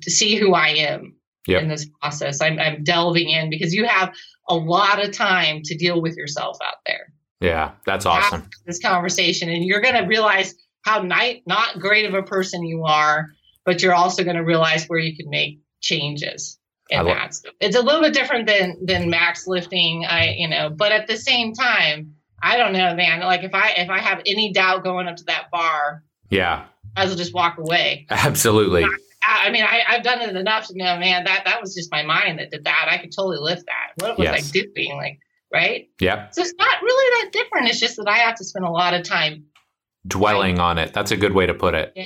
[0.00, 1.62] to see who I am yep.
[1.62, 2.40] in this process.
[2.40, 4.14] I'm, I'm delving in because you have
[4.48, 7.12] a lot of time to deal with yourself out there.
[7.40, 8.48] Yeah, that's awesome.
[8.66, 12.84] This conversation, and you're going to realize how not, not great of a person you
[12.84, 13.28] are,
[13.64, 16.58] but you're also going to realize where you can make changes
[16.90, 17.34] in love- that.
[17.60, 20.04] It's a little bit different than than max lifting.
[20.06, 23.20] I you know, but at the same time, I don't know, man.
[23.20, 27.06] Like if I if I have any doubt going up to that bar, yeah, I
[27.06, 28.06] will just walk away.
[28.10, 28.86] Absolutely.
[29.22, 31.24] I, mean, I, have done it enough to know, man.
[31.24, 32.88] That that was just my mind that did that.
[32.88, 34.04] I could totally lift that.
[34.04, 34.48] What was yes.
[34.48, 34.96] I doing?
[34.96, 35.18] Like,
[35.52, 35.88] right?
[36.00, 36.30] Yeah.
[36.30, 37.68] So it's not really that different.
[37.68, 39.44] It's just that I have to spend a lot of time
[40.06, 40.64] dwelling right?
[40.64, 40.92] on it.
[40.92, 41.92] That's a good way to put it.
[41.94, 42.04] Yeah.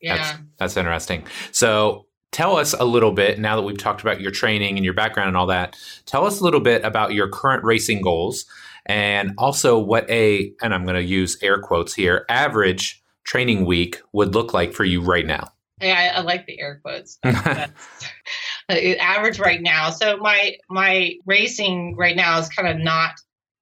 [0.00, 0.16] Yeah.
[0.16, 1.24] That's, that's interesting.
[1.52, 4.94] So tell us a little bit now that we've talked about your training and your
[4.94, 5.76] background and all that
[6.06, 8.46] tell us a little bit about your current racing goals
[8.86, 14.00] and also what a and i'm going to use air quotes here average training week
[14.12, 15.48] would look like for you right now
[15.80, 17.66] i, I like the air quotes uh,
[18.68, 23.14] average right now so my my racing right now is kind of not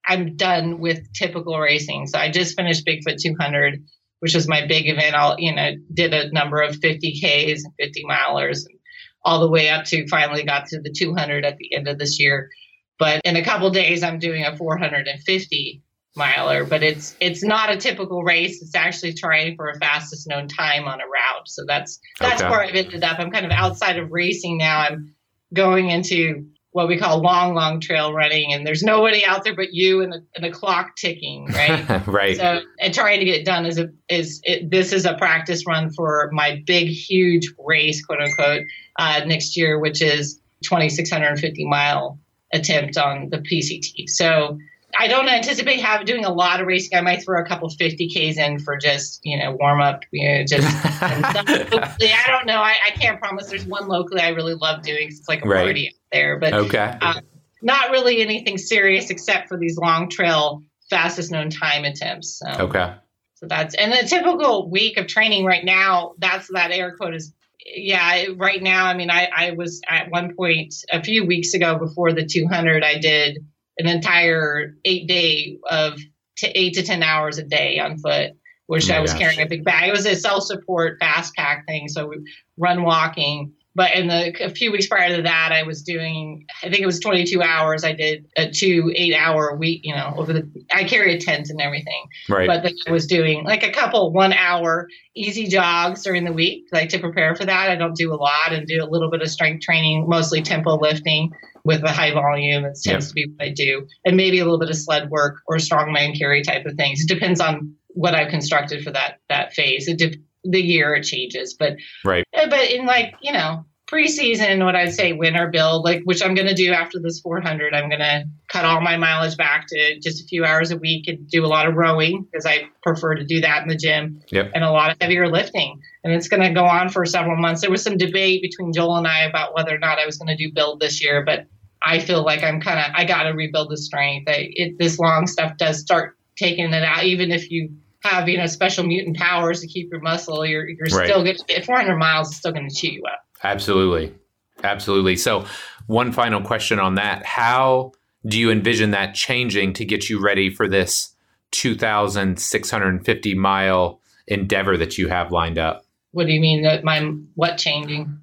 [0.07, 3.83] i'm done with typical racing so i just finished bigfoot 200
[4.21, 5.15] which was my big event.
[5.15, 8.79] I'll, you know, did a number of 50Ks and 50 milers and
[9.25, 12.19] all the way up to finally got to the 200 at the end of this
[12.19, 12.51] year.
[12.99, 15.83] But in a couple days, I'm doing a 450
[16.19, 18.61] miler, but it's it's not a typical race.
[18.61, 21.49] It's actually trying for a fastest known time on a route.
[21.49, 22.51] So that's that's okay.
[22.51, 23.19] where I've ended up.
[23.19, 24.81] I'm kind of outside of racing now.
[24.81, 25.15] I'm
[25.55, 29.73] going into what we call long, long trail running, and there's nobody out there but
[29.73, 32.07] you and the, and the clock ticking, right?
[32.07, 32.37] right.
[32.37, 35.67] So, and trying to get it done is a is it, this is a practice
[35.67, 38.65] run for my big, huge race, quote unquote,
[38.99, 42.19] uh, next year, which is 2,650 mile
[42.53, 44.09] attempt on the PCT.
[44.09, 44.59] So
[44.97, 46.97] I don't anticipate have doing a lot of racing.
[46.97, 50.45] I might throw a couple 50Ks in for just, you know, warm up, you know,
[50.45, 50.67] just
[51.03, 52.59] I don't know.
[52.59, 55.09] I, I, can't promise there's one locally I really love doing.
[55.09, 55.65] It's like a right.
[55.65, 56.97] party out there, but okay.
[57.01, 57.21] Uh,
[57.61, 62.39] not really anything serious except for these long trail fastest known time attempts.
[62.39, 62.95] So, okay.
[63.35, 67.35] So that's, and the typical week of training right now, that's that air quote is
[67.75, 71.79] yeah, right now, I mean, I, I was at one point a few weeks ago
[71.79, 73.39] before the 200, I did
[73.79, 75.99] an entire eight day of
[76.37, 78.33] t- eight to 10 hours a day on foot,
[78.67, 79.21] which oh I was gosh.
[79.21, 79.89] carrying a big bag.
[79.89, 81.89] It was a self support fast pack thing.
[81.89, 82.17] So we
[82.57, 86.69] run walking, but in the a few weeks prior to that, I was doing, I
[86.69, 87.85] think it was 22 hours.
[87.85, 91.49] I did a two eight hour week, you know, over the, I carry a tent
[91.49, 92.03] and everything.
[92.29, 92.49] Right.
[92.49, 96.65] But then I was doing like a couple one hour easy jogs during the week,
[96.73, 97.71] like to prepare for that.
[97.71, 100.77] I don't do a lot and do a little bit of strength training, mostly tempo
[100.77, 101.31] lifting
[101.63, 102.65] with a high volume.
[102.65, 103.01] It tends yep.
[103.03, 103.87] to be what I do.
[104.05, 107.03] And maybe a little bit of sled work or strongman carry type of things.
[107.03, 109.87] It depends on what I've constructed for that, that phase.
[109.87, 111.55] It de- the year it changes.
[111.55, 112.25] But right.
[112.37, 116.35] Uh, but in like you know preseason, what I'd say winter build, like which I'm
[116.35, 119.99] going to do after this 400, I'm going to cut all my mileage back to
[120.01, 123.15] just a few hours a week and do a lot of rowing because I prefer
[123.15, 124.51] to do that in the gym yep.
[124.55, 125.81] and a lot of heavier lifting.
[126.05, 127.63] And it's going to go on for several months.
[127.63, 130.29] There was some debate between Joel and I about whether or not I was going
[130.29, 131.47] to do build this year, but
[131.83, 134.29] I feel like I'm kind of I got to rebuild the strength.
[134.29, 137.71] I, it, this long stuff does start taking it out, even if you
[138.05, 141.07] have you know special mutant powers to keep your muscle, you're you're right.
[141.07, 143.21] still going to get 400 miles is still going to chew you up.
[143.43, 144.15] Absolutely,
[144.63, 145.17] absolutely.
[145.17, 145.47] So,
[145.87, 147.93] one final question on that: How
[148.27, 151.15] do you envision that changing to get you ready for this
[151.53, 155.85] 2,650 mile endeavor that you have lined up?
[156.13, 157.01] What do you mean that my
[157.35, 158.19] what changing?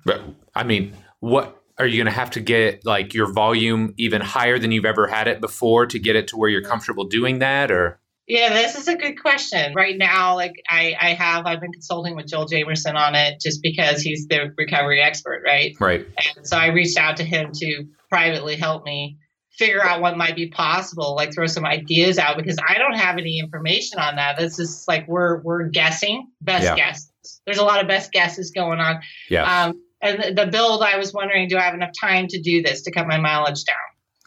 [0.53, 4.57] I mean, what are you going to have to get like your volume even higher
[4.57, 7.71] than you've ever had it before to get it to where you're comfortable doing that
[7.71, 9.73] or yeah, this is a good question.
[9.75, 13.61] Right now, like I, I have, I've been consulting with Joel Jamieson on it just
[13.61, 15.75] because he's the recovery expert, right?
[15.79, 16.07] Right.
[16.35, 19.17] And so I reached out to him to privately help me
[19.57, 23.17] figure out what might be possible, like throw some ideas out because I don't have
[23.17, 24.37] any information on that.
[24.37, 26.75] This is like we're we're guessing, best yeah.
[26.75, 27.11] guesses.
[27.45, 29.01] There's a lot of best guesses going on.
[29.29, 29.65] Yeah.
[29.65, 32.83] Um, and the build, I was wondering, do I have enough time to do this
[32.83, 33.75] to cut my mileage down?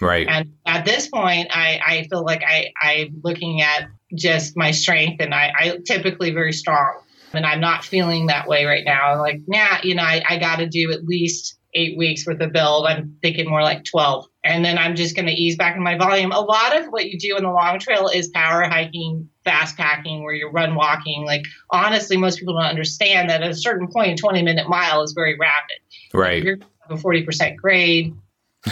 [0.00, 0.26] Right.
[0.28, 5.20] And at this point, I, I feel like I, I'm looking at just my strength,
[5.20, 7.00] and I, I typically very strong.
[7.32, 9.12] And I'm not feeling that way right now.
[9.12, 12.40] I'm like, nah, you know, I, I got to do at least eight weeks worth
[12.40, 12.87] of build.
[12.87, 14.26] I'm thinking more like 12.
[14.44, 16.32] And then I'm just going to ease back in my volume.
[16.32, 20.24] A lot of what you do in the long trail is power hiking, fast packing,
[20.24, 21.26] where you run walking.
[21.26, 25.02] Like, honestly, most people don't understand that at a certain point, a 20 minute mile
[25.02, 25.76] is very rapid.
[26.14, 26.38] Right.
[26.38, 26.58] If you're
[26.88, 28.14] a 40% grade,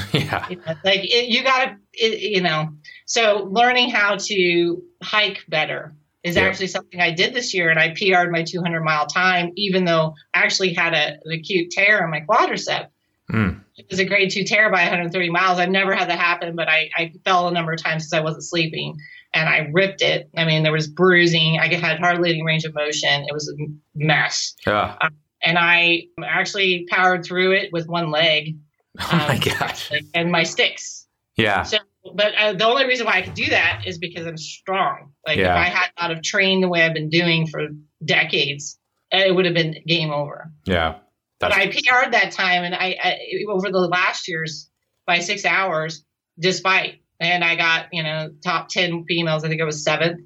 [0.13, 0.49] yeah.
[0.49, 2.71] You know, like it, you got to, you know,
[3.07, 6.43] so learning how to hike better is yeah.
[6.43, 10.15] actually something I did this year, and I PR'd my 200 mile time, even though
[10.35, 12.89] I actually had a, an acute tear in my quadricep.
[13.31, 13.61] Mm.
[13.77, 15.59] It was a grade two tear by 130 miles.
[15.59, 18.21] I've never had that happen, but I, I fell a number of times because I
[18.21, 18.99] wasn't sleeping
[19.35, 20.31] and I ripped it.
[20.37, 21.59] I mean, there was bruising.
[21.61, 23.25] I had hardly any range of motion.
[23.29, 24.55] It was a mess.
[24.67, 24.97] Yeah.
[25.01, 25.11] Um,
[25.43, 28.57] and I actually powered through it with one leg
[29.13, 29.93] Oh my um, gosh.
[30.15, 31.07] And my sticks.
[31.37, 31.65] Yeah.
[31.65, 31.79] So,
[32.15, 35.13] but uh, the only reason why I could do that is because I'm strong.
[35.27, 35.53] Like yeah.
[35.53, 37.69] if I had not have trained the way I've been doing for
[38.05, 38.79] decades,
[39.11, 40.51] it would have been game over.
[40.65, 40.97] Yeah.
[41.41, 41.55] That's...
[41.55, 43.19] But I PR'd that time, and I, I
[43.51, 44.71] over the last years
[45.07, 46.03] by six hours,
[46.39, 49.45] despite, and I got you know top ten females.
[49.45, 50.21] I think it was seventh.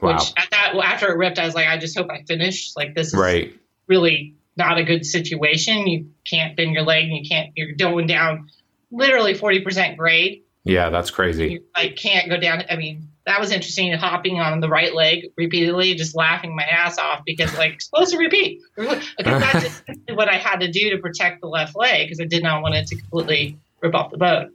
[0.00, 0.14] Wow.
[0.14, 2.72] Which at that after it ripped, I was like, I just hope I finish.
[2.76, 3.54] Like this is right.
[3.86, 5.86] really not a good situation.
[5.86, 8.50] You can't bend your leg and you can't, you're going down
[8.90, 10.42] literally 40% grade.
[10.64, 11.52] Yeah, that's crazy.
[11.52, 12.64] You like can't go down.
[12.68, 16.98] I mean, that was interesting hopping on the right leg repeatedly, just laughing my ass
[16.98, 18.60] off because like supposed to repeat.
[18.76, 19.82] Because that's
[20.14, 22.74] what I had to do to protect the left leg because I did not want
[22.74, 24.50] it to completely rip off the boat.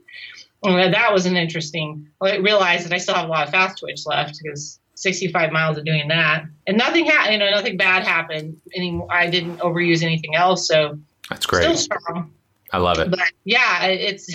[0.62, 2.08] And that was an interesting.
[2.20, 5.78] I realized that I still have a lot of fast twitch left because 65 miles
[5.78, 7.34] of doing that, and nothing happened.
[7.34, 8.60] You know, nothing bad happened.
[8.74, 9.08] Anymore.
[9.10, 11.62] I didn't overuse anything else, so that's great.
[11.62, 12.32] Still strong.
[12.74, 13.08] I love it.
[13.08, 14.34] But yeah, it's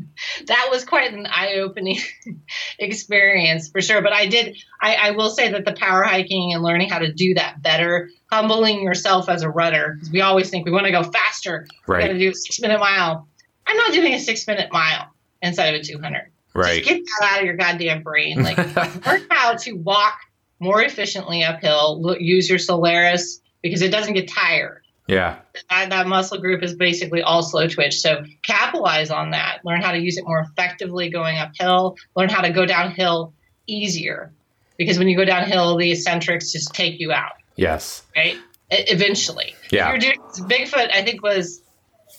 [0.46, 1.98] that was quite an eye-opening
[2.78, 4.02] experience for sure.
[4.02, 4.58] But I did.
[4.82, 8.10] I, I, will say that the power hiking and learning how to do that better,
[8.30, 11.66] humbling yourself as a runner, because we always think we want to go faster.
[11.86, 12.02] Right.
[12.02, 13.26] We got to do a six-minute mile.
[13.66, 15.06] I'm not doing a six-minute mile
[15.40, 16.30] inside of a 200.
[16.54, 16.82] Right.
[16.82, 18.42] Just get that out of your goddamn brain.
[18.42, 18.58] Like
[19.06, 20.18] learn how to walk
[20.60, 22.16] more efficiently uphill.
[22.18, 24.82] Use your soleus because it doesn't get tired.
[25.06, 25.36] Yeah.
[25.70, 27.98] That, that, muscle group is basically all slow twitch.
[28.00, 29.60] So capitalize on that.
[29.64, 31.96] Learn how to use it more effectively going uphill.
[32.14, 33.32] Learn how to go downhill
[33.66, 34.32] easier
[34.76, 37.32] because when you go downhill, the eccentrics just take you out.
[37.56, 38.02] Yes.
[38.14, 38.36] Right.
[38.70, 39.54] Eventually.
[39.70, 39.90] Yeah.
[39.90, 40.90] You're doing Bigfoot.
[40.92, 41.62] I think was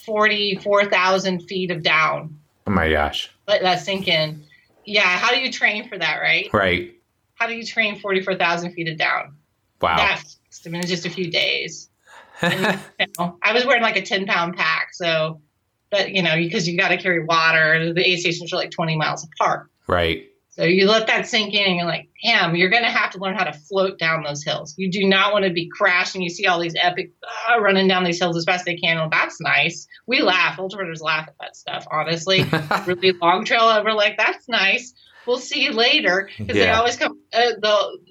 [0.05, 2.39] forty four thousand feet of down.
[2.65, 3.29] Oh my gosh.
[3.49, 4.43] Let that sink in.
[4.85, 5.01] Yeah.
[5.01, 6.19] How do you train for that?
[6.21, 6.47] Right.
[6.53, 6.93] Right.
[7.33, 9.35] How do you train forty four thousand feet of down?
[9.81, 9.97] Wow.
[9.97, 10.23] That,
[10.65, 11.89] I mean, just a few days.
[12.41, 15.41] and, you know, I was wearing like a ten pound pack, so
[15.89, 17.91] but you know because you got to carry water.
[17.91, 19.69] The aid stations are like twenty miles apart.
[19.87, 20.29] Right.
[20.59, 23.19] So you let that sink in and you're like, damn, you're going to have to
[23.19, 24.73] learn how to float down those hills.
[24.75, 26.21] You do not want to be crashing.
[26.21, 27.13] You see all these epic
[27.49, 28.97] uh, running down these hills as fast as they can.
[28.97, 29.87] Well, that's nice.
[30.05, 30.57] We laugh.
[30.57, 32.43] Ultrarunners laugh at that stuff, honestly.
[32.85, 34.93] really long trail over, like, that's nice.
[35.25, 36.29] We'll see you later.
[36.37, 36.65] Because yeah.
[36.65, 37.51] they always come, uh,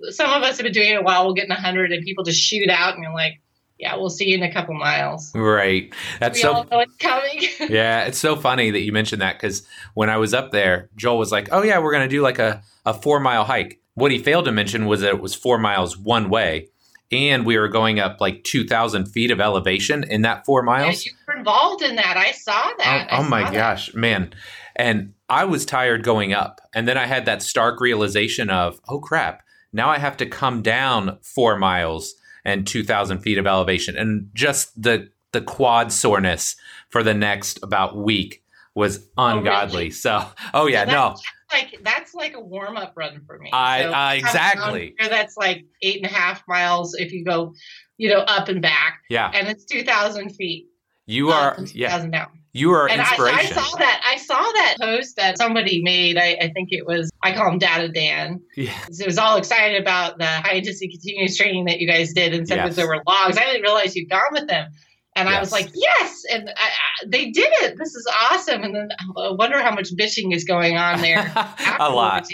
[0.08, 1.26] some of us have been doing it a while.
[1.26, 3.42] We'll get in 100 and people just shoot out and you're like,
[3.78, 5.32] yeah, we'll see you in a couple miles.
[5.34, 5.92] Right.
[6.18, 6.52] That's we so.
[6.52, 7.42] All know it's coming.
[7.72, 11.18] yeah, it's so funny that you mentioned that because when I was up there, Joel
[11.18, 14.18] was like, "Oh yeah, we're gonna do like a a four mile hike." What he
[14.18, 16.68] failed to mention was that it was four miles one way,
[17.12, 21.06] and we were going up like two thousand feet of elevation in that four miles.
[21.06, 22.16] Yeah, you were involved in that.
[22.16, 23.08] I saw that.
[23.12, 23.52] Oh, oh saw my that.
[23.52, 24.34] gosh, man!
[24.74, 28.98] And I was tired going up, and then I had that stark realization of, "Oh
[28.98, 29.44] crap!
[29.72, 32.16] Now I have to come down four miles."
[32.48, 33.96] And 2000 feet of elevation.
[33.96, 36.56] And just the the quad soreness
[36.88, 38.42] for the next about week
[38.74, 39.74] was ungodly.
[39.74, 39.90] Oh, really?
[39.90, 40.24] so
[40.54, 41.16] oh yeah so no.
[41.52, 43.50] like that's like a warm-up run for me.
[43.52, 44.94] I, so uh, exactly.
[44.98, 47.54] that's like eight and a half miles if you go
[47.98, 49.02] you know up and back.
[49.10, 49.30] Yeah.
[49.34, 50.68] And it's 2000 feet.
[51.04, 52.06] You are yeah.
[52.06, 53.56] down you are and inspiration.
[53.56, 54.02] I, I, saw that.
[54.04, 56.16] I saw that post that somebody made.
[56.16, 57.10] I, I, think it was.
[57.22, 58.40] I call him Data Dan.
[58.56, 58.72] Yeah.
[58.88, 62.46] It was all excited about the high intensity continuous training that you guys did, and
[62.48, 62.68] said Yes.
[62.70, 63.36] that there were logs.
[63.36, 64.70] I didn't realize you'd gone with them,
[65.16, 66.70] and I was like, yes, and I,
[67.06, 67.76] they did it.
[67.78, 68.62] This is awesome.
[68.62, 71.32] And then I wonder how much bitching is going on there.
[71.80, 72.26] a lot.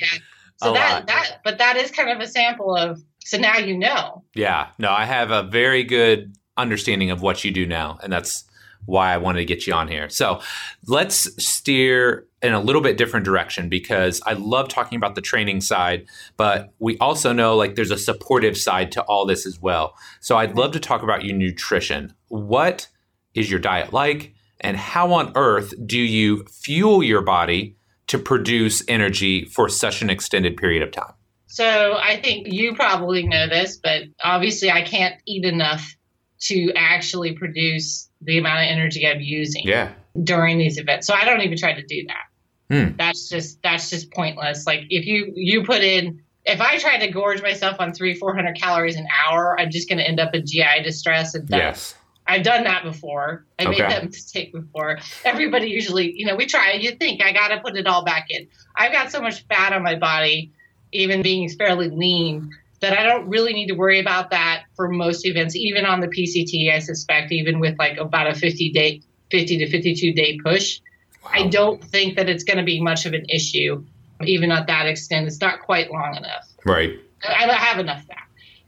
[0.56, 1.06] So A that lot.
[1.08, 3.00] that, but that is kind of a sample of.
[3.26, 4.22] So now you know.
[4.34, 8.44] yeah no i have a very good understanding of what you do now and that's
[8.86, 10.08] why i wanted to get you on here.
[10.08, 10.40] So
[10.86, 15.60] let's steer in a little bit different direction because i love talking about the training
[15.60, 16.06] side
[16.36, 19.94] but we also know like there's a supportive side to all this as well.
[20.20, 22.14] So i'd love to talk about your nutrition.
[22.28, 22.88] What
[23.34, 27.76] is your diet like and how on earth do you fuel your body
[28.06, 31.12] to produce energy for such an extended period of time?
[31.46, 35.96] So I think you probably know this, but obviously I can't eat enough
[36.42, 41.06] to actually produce the amount of energy I'm using yeah during these events.
[41.06, 42.26] So I don't even try to do that.
[42.74, 42.96] Hmm.
[42.96, 44.66] That's just that's just pointless.
[44.66, 48.34] Like if you you put in if I try to gorge myself on three, four
[48.34, 51.34] hundred calories an hour, I'm just going to end up in GI distress.
[51.34, 51.58] And done.
[51.58, 51.94] yes
[52.26, 53.44] I've done that before.
[53.58, 54.98] I made that mistake before.
[55.24, 56.72] Everybody usually, you know, we try.
[56.72, 58.48] You think I got to put it all back in.
[58.76, 60.50] I've got so much fat on my body,
[60.92, 62.50] even being fairly lean,
[62.84, 65.56] that I don't really need to worry about that for most events.
[65.56, 69.70] Even on the PCT, I suspect, even with like about a 50 day, 50 to
[69.70, 70.80] 52 day push,
[71.26, 73.82] I don't think that it's going to be much of an issue,
[74.22, 75.26] even at that extent.
[75.26, 76.46] It's not quite long enough.
[76.66, 76.90] right
[77.26, 78.18] I I have enough fat.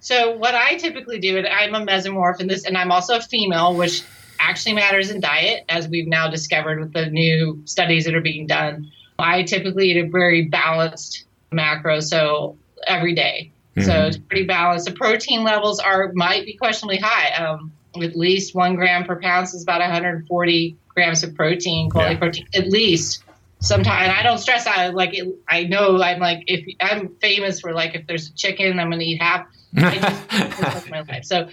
[0.01, 3.21] So what I typically do, and I'm a mesomorph in this, and I'm also a
[3.21, 4.03] female, which
[4.41, 8.47] actually matters in diet, as we've now discovered with the new studies that are being
[8.47, 8.91] done.
[9.19, 12.57] I typically eat a very balanced macro, so
[12.87, 13.51] every day.
[13.79, 14.09] So Mhm.
[14.09, 14.87] it's pretty balanced.
[14.87, 17.43] The protein levels are might be questionably high.
[17.45, 17.73] Um,
[18.03, 22.19] at least one gram per pound is about 140 grams of protein, quality Yeah.
[22.19, 23.23] protein, at least.
[23.61, 24.95] Sometimes I don't stress out.
[24.95, 28.79] Like it, I know I'm like if I'm famous for like if there's a chicken,
[28.79, 29.47] I'm going to eat half.
[29.77, 29.99] I
[30.59, 31.25] just my life.
[31.25, 31.49] So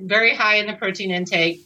[0.00, 1.60] very high in the protein intake.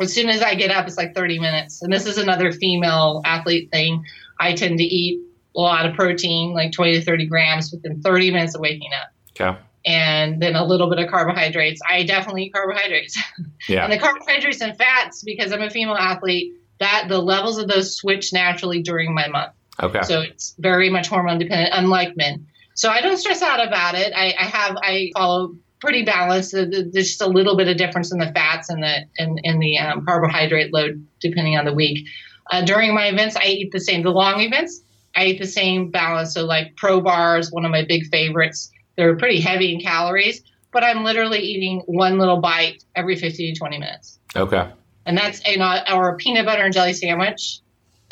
[0.00, 1.82] As soon as I get up, it's like 30 minutes.
[1.82, 4.04] And this is another female athlete thing.
[4.40, 5.20] I tend to eat
[5.56, 9.08] a lot of protein, like 20 to 30 grams within 30 minutes of waking up.
[9.38, 11.80] Okay And then a little bit of carbohydrates.
[11.88, 13.18] I definitely eat carbohydrates.
[13.68, 17.68] yeah And the carbohydrates and fats, because I'm a female athlete, that the levels of
[17.68, 19.52] those switch naturally during my month.
[19.82, 22.46] okay So it's very much hormone dependent, unlike men.
[22.74, 24.12] So I don't stress out about it.
[24.14, 26.52] I, I have I follow pretty balanced.
[26.52, 29.78] There's just a little bit of difference in the fats and the and, and the
[29.78, 32.06] um, carbohydrate load depending on the week.
[32.50, 34.02] Uh, during my events, I eat the same.
[34.02, 34.80] The long events,
[35.14, 36.34] I eat the same balance.
[36.34, 38.70] So like Pro Bars, one of my big favorites.
[38.98, 40.42] They're pretty heavy in calories,
[40.72, 44.70] but I'm literally eating one little bite every 15 to 20 minutes okay
[45.08, 47.60] and that's you know or a peanut butter and jelly sandwich.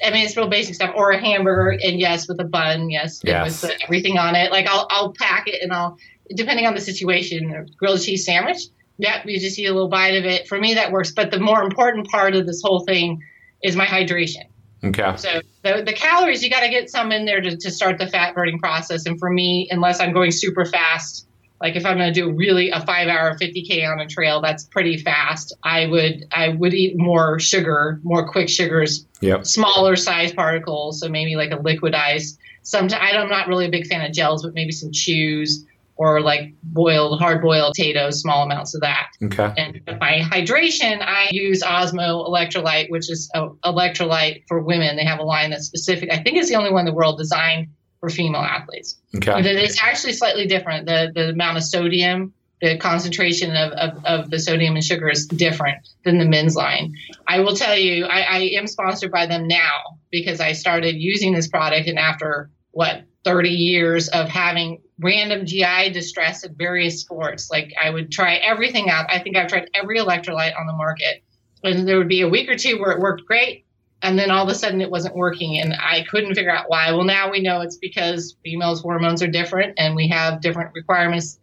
[0.04, 3.20] I mean, it's real basic stuff, or a hamburger, and yes, with a bun, yes,
[3.24, 3.62] Yes.
[3.62, 4.50] with uh, everything on it.
[4.50, 5.96] Like I'll I'll pack it, and I'll
[6.34, 8.58] depending on the situation, a grilled cheese sandwich.
[8.98, 10.48] Yeah, you just eat a little bite of it.
[10.48, 11.12] For me, that works.
[11.12, 13.22] But the more important part of this whole thing
[13.62, 14.44] is my hydration.
[14.82, 15.16] Okay.
[15.16, 18.06] So the, the calories, you got to get some in there to, to start the
[18.06, 19.06] fat burning process.
[19.06, 21.26] And for me, unless I'm going super fast,
[21.60, 24.64] like if I'm going to do really a five hour 50k on a trail, that's
[24.64, 25.54] pretty fast.
[25.64, 29.46] I would I would eat more sugar, more quick sugars, yep.
[29.46, 31.00] smaller size particles.
[31.00, 32.36] So maybe like a liquid ice.
[32.62, 35.64] Sometimes I'm not really a big fan of gels, but maybe some chews
[35.96, 39.08] or like boiled, hard boiled potatoes, small amounts of that.
[39.22, 39.52] Okay.
[39.56, 44.96] And my hydration, I use Osmo Electrolyte, which is an electrolyte for women.
[44.96, 46.10] They have a line that's specific.
[46.12, 47.68] I think it's the only one in the world designed
[48.00, 48.98] for female athletes.
[49.16, 49.32] Okay.
[49.32, 50.86] But it is actually slightly different.
[50.86, 55.26] The the amount of sodium, the concentration of, of, of the sodium and sugar is
[55.26, 56.94] different than the men's line.
[57.26, 61.32] I will tell you, I, I am sponsored by them now because I started using
[61.32, 67.50] this product and after what 30 years of having random GI distress at various sports.
[67.50, 69.06] Like I would try everything out.
[69.10, 71.22] I think I've tried every electrolyte on the market.
[71.62, 73.64] And there would be a week or two where it worked great.
[74.02, 75.58] And then all of a sudden it wasn't working.
[75.58, 76.92] And I couldn't figure out why.
[76.92, 81.38] Well, now we know it's because females' hormones are different and we have different requirements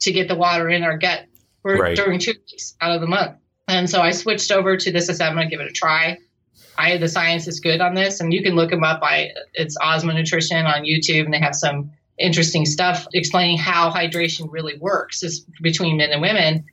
[0.00, 1.26] to get the water in our gut
[1.62, 1.96] for, right.
[1.96, 3.36] during two weeks out of the month.
[3.68, 5.06] And so I switched over to this.
[5.06, 6.18] Said, I'm going to give it a try.
[6.76, 9.00] I the science is good on this, and you can look them up.
[9.02, 14.48] I it's Osmo Nutrition on YouTube, and they have some interesting stuff explaining how hydration
[14.50, 16.64] really works is between men and women.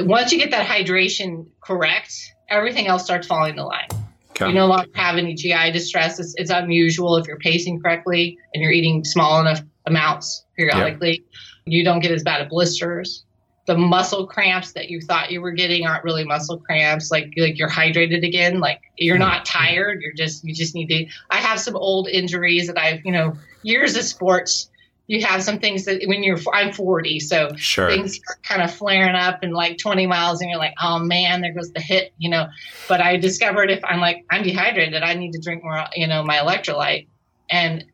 [0.00, 2.14] Once you get that hydration correct,
[2.48, 3.88] everything else starts falling into line.
[4.30, 4.48] Okay.
[4.48, 6.20] You no longer have any GI distress.
[6.20, 11.10] It's, it's, unusual if you're pacing correctly and you're eating small enough amounts periodically.
[11.10, 11.20] Yep.
[11.66, 13.24] You don't get as bad of blisters
[13.68, 17.58] the muscle cramps that you thought you were getting aren't really muscle cramps like like
[17.58, 19.58] you're hydrated again like you're not mm-hmm.
[19.58, 23.12] tired you're just you just need to i have some old injuries that i've you
[23.12, 24.70] know years of sports
[25.08, 27.90] you have some things that when you're i'm 40 so sure.
[27.90, 31.40] things are kind of flaring up and like 20 miles and you're like oh man
[31.40, 32.46] there goes the hit you know
[32.88, 36.22] but i discovered if i'm like i'm dehydrated i need to drink more you know
[36.22, 37.08] my electrolyte
[37.50, 37.84] and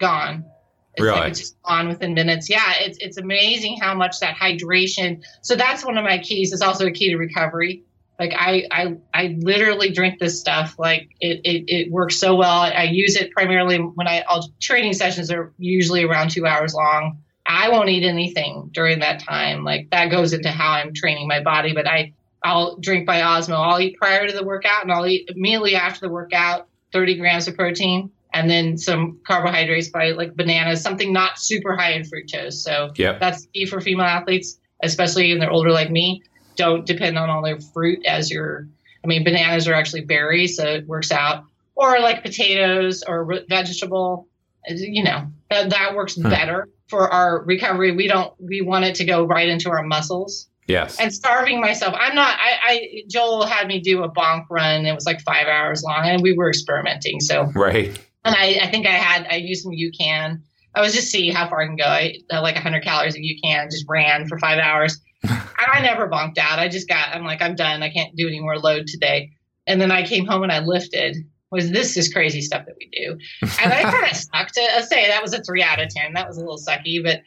[0.00, 0.46] gone
[0.94, 1.18] it's really?
[1.18, 2.50] like it's just gone within minutes.
[2.50, 5.22] Yeah, it's it's amazing how much that hydration.
[5.40, 6.52] So that's one of my keys.
[6.52, 7.82] It's also a key to recovery.
[8.22, 10.76] Like I I I literally drink this stuff.
[10.78, 12.60] Like it it, it works so well.
[12.60, 17.18] I use it primarily when I all training sessions are usually around two hours long.
[17.44, 19.64] I won't eat anything during that time.
[19.64, 21.74] Like that goes into how I'm training my body.
[21.74, 22.12] But I
[22.44, 23.56] I'll drink by Osmo.
[23.56, 26.68] I'll eat prior to the workout and I'll eat immediately after the workout.
[26.92, 31.92] 30 grams of protein and then some carbohydrates by like bananas, something not super high
[31.92, 32.52] in fructose.
[32.52, 33.18] So yep.
[33.18, 36.22] that's key for female athletes, especially when they're older like me.
[36.56, 38.68] Don't depend on all their fruit as your,
[39.04, 41.44] I mean, bananas are actually berries, so it works out.
[41.74, 44.28] Or like potatoes or vegetable,
[44.68, 46.28] you know, that, that works huh.
[46.28, 47.92] better for our recovery.
[47.92, 50.48] We don't, we want it to go right into our muscles.
[50.68, 51.00] Yes.
[51.00, 51.94] And starving myself.
[51.98, 54.86] I'm not, I, I, Joel had me do a bonk run.
[54.86, 57.20] It was like five hours long and we were experimenting.
[57.20, 60.40] So, right and I, I think I had I used some UCAN.
[60.74, 61.84] I was just see how far I can go.
[61.84, 65.00] I uh, like 100 calories of UCAN, just ran for five hours.
[65.72, 66.58] I never bonked out.
[66.58, 67.14] I just got.
[67.14, 67.82] I'm like I'm done.
[67.82, 69.32] I can't do any more load today.
[69.66, 71.16] And then I came home and I lifted.
[71.50, 73.18] Was this is crazy stuff that we do?
[73.62, 74.54] And I kind of sucked.
[74.54, 76.14] To say that was a three out of ten.
[76.14, 77.22] That was a little sucky, but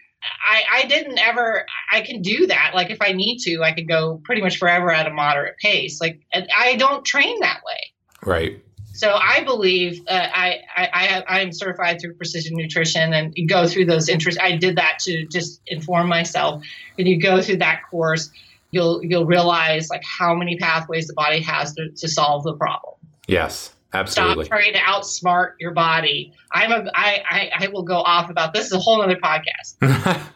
[0.47, 3.87] I, I didn't ever i can do that like if i need to i could
[3.87, 7.93] go pretty much forever at a moderate pace like i don't train that way
[8.23, 8.64] right
[8.95, 13.85] so I believe uh, I, I I am certified through Precision Nutrition and go through
[13.85, 14.39] those interests.
[14.41, 16.63] I did that to just inform myself.
[16.97, 18.29] And you go through that course,
[18.71, 22.95] you'll you'll realize like how many pathways the body has to, to solve the problem.
[23.27, 23.73] Yes.
[23.93, 24.45] Absolutely.
[24.45, 26.33] Stop trying to outsmart your body.
[26.51, 29.77] I'm a I, I, I will go off about this is a whole other podcast.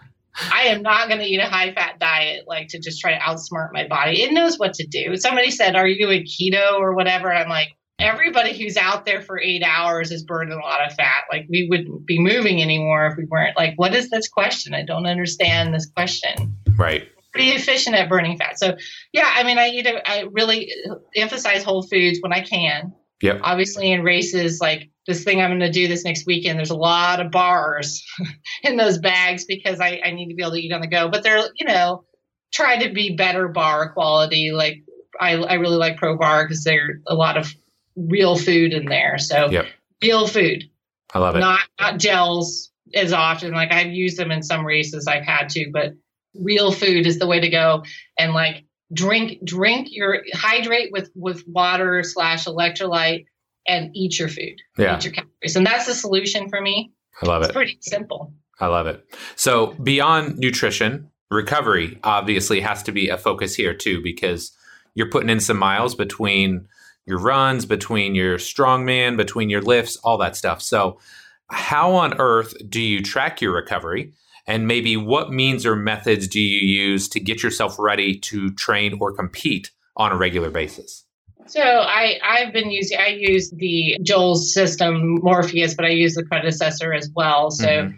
[0.54, 3.20] I am not going to eat a high fat diet like to just try to
[3.20, 4.22] outsmart my body.
[4.22, 5.18] It knows what to do.
[5.18, 9.40] Somebody said, "Are you doing keto or whatever?" I'm like, everybody who's out there for
[9.40, 11.26] eight hours is burning a lot of fat.
[11.32, 13.58] Like we wouldn't be moving anymore if we weren't.
[13.58, 14.74] Like, what is this question?
[14.74, 16.56] I don't understand this question.
[16.78, 17.08] Right.
[17.32, 18.58] Pretty efficient at burning fat.
[18.58, 18.76] So,
[19.14, 19.86] yeah, I mean, I eat.
[19.86, 20.72] A, I really
[21.16, 22.94] emphasize whole foods when I can.
[23.22, 23.42] Yep.
[23.44, 26.76] Obviously, in races, like this thing I'm going to do this next weekend, there's a
[26.76, 28.04] lot of bars
[28.64, 31.10] in those bags because I, I need to be able to eat on the go.
[31.10, 32.06] But they're, you know,
[32.52, 34.52] try to be better bar quality.
[34.52, 34.84] Like
[35.20, 37.54] I, I really like Pro Bar because they're a lot of
[38.08, 39.18] real food in there.
[39.18, 39.68] So yep.
[40.02, 40.64] real food.
[41.14, 41.40] I love it.
[41.40, 43.54] Not not gels as often.
[43.54, 45.94] Like I've used them in some races I've had to, but
[46.36, 47.84] real food is the way to go.
[48.18, 53.26] And like drink drink your hydrate with with water slash electrolyte
[53.68, 54.62] and eat your food.
[54.78, 54.98] Yeah.
[54.98, 55.56] Eat your calories.
[55.56, 56.92] And that's the solution for me.
[57.22, 57.54] I love it's it.
[57.54, 58.34] pretty simple.
[58.60, 59.06] I love it.
[59.36, 64.52] So beyond nutrition, recovery obviously has to be a focus here too, because
[64.96, 66.68] you're putting in some miles between
[67.10, 70.62] your runs, between your strongman, between your lifts, all that stuff.
[70.62, 71.00] So,
[71.52, 74.14] how on earth do you track your recovery?
[74.48, 78.98] And maybe what means or methods do you use to get yourself ready to train
[79.02, 81.06] or compete on a regular basis?
[81.50, 86.24] So I I've been using I use the Joel's system Morpheus, but I use the
[86.24, 87.50] predecessor as well.
[87.50, 87.96] So mm-hmm.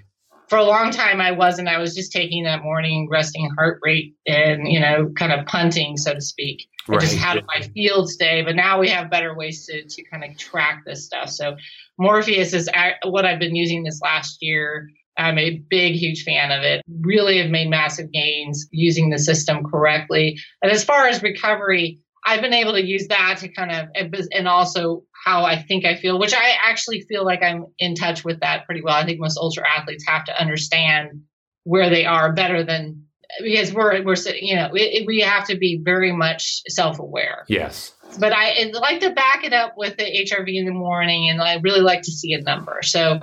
[0.48, 1.68] for a long time I wasn't.
[1.68, 5.98] I was just taking that morning resting heart rate and you know kind of punting
[5.98, 6.68] so to speak.
[6.88, 7.02] Right.
[7.02, 8.42] Just how did my field stay?
[8.42, 11.30] But now we have better ways to to kind of track this stuff.
[11.30, 11.56] So
[11.98, 12.70] Morpheus is
[13.04, 14.88] what I've been using this last year.
[15.18, 16.82] I'm a big, huge fan of it.
[17.02, 20.40] Really have made massive gains using the system correctly.
[20.62, 24.48] And as far as recovery, I've been able to use that to kind of, and
[24.48, 28.40] also how I think I feel, which I actually feel like I'm in touch with
[28.40, 28.96] that pretty well.
[28.96, 31.22] I think most ultra athletes have to understand
[31.64, 33.04] where they are better than
[33.42, 37.46] because we're we're you know it, we have to be very much self aware.
[37.48, 37.94] Yes.
[38.20, 41.56] But I like to back it up with the HRV in the morning, and I
[41.56, 42.80] really like to see a number.
[42.82, 43.20] So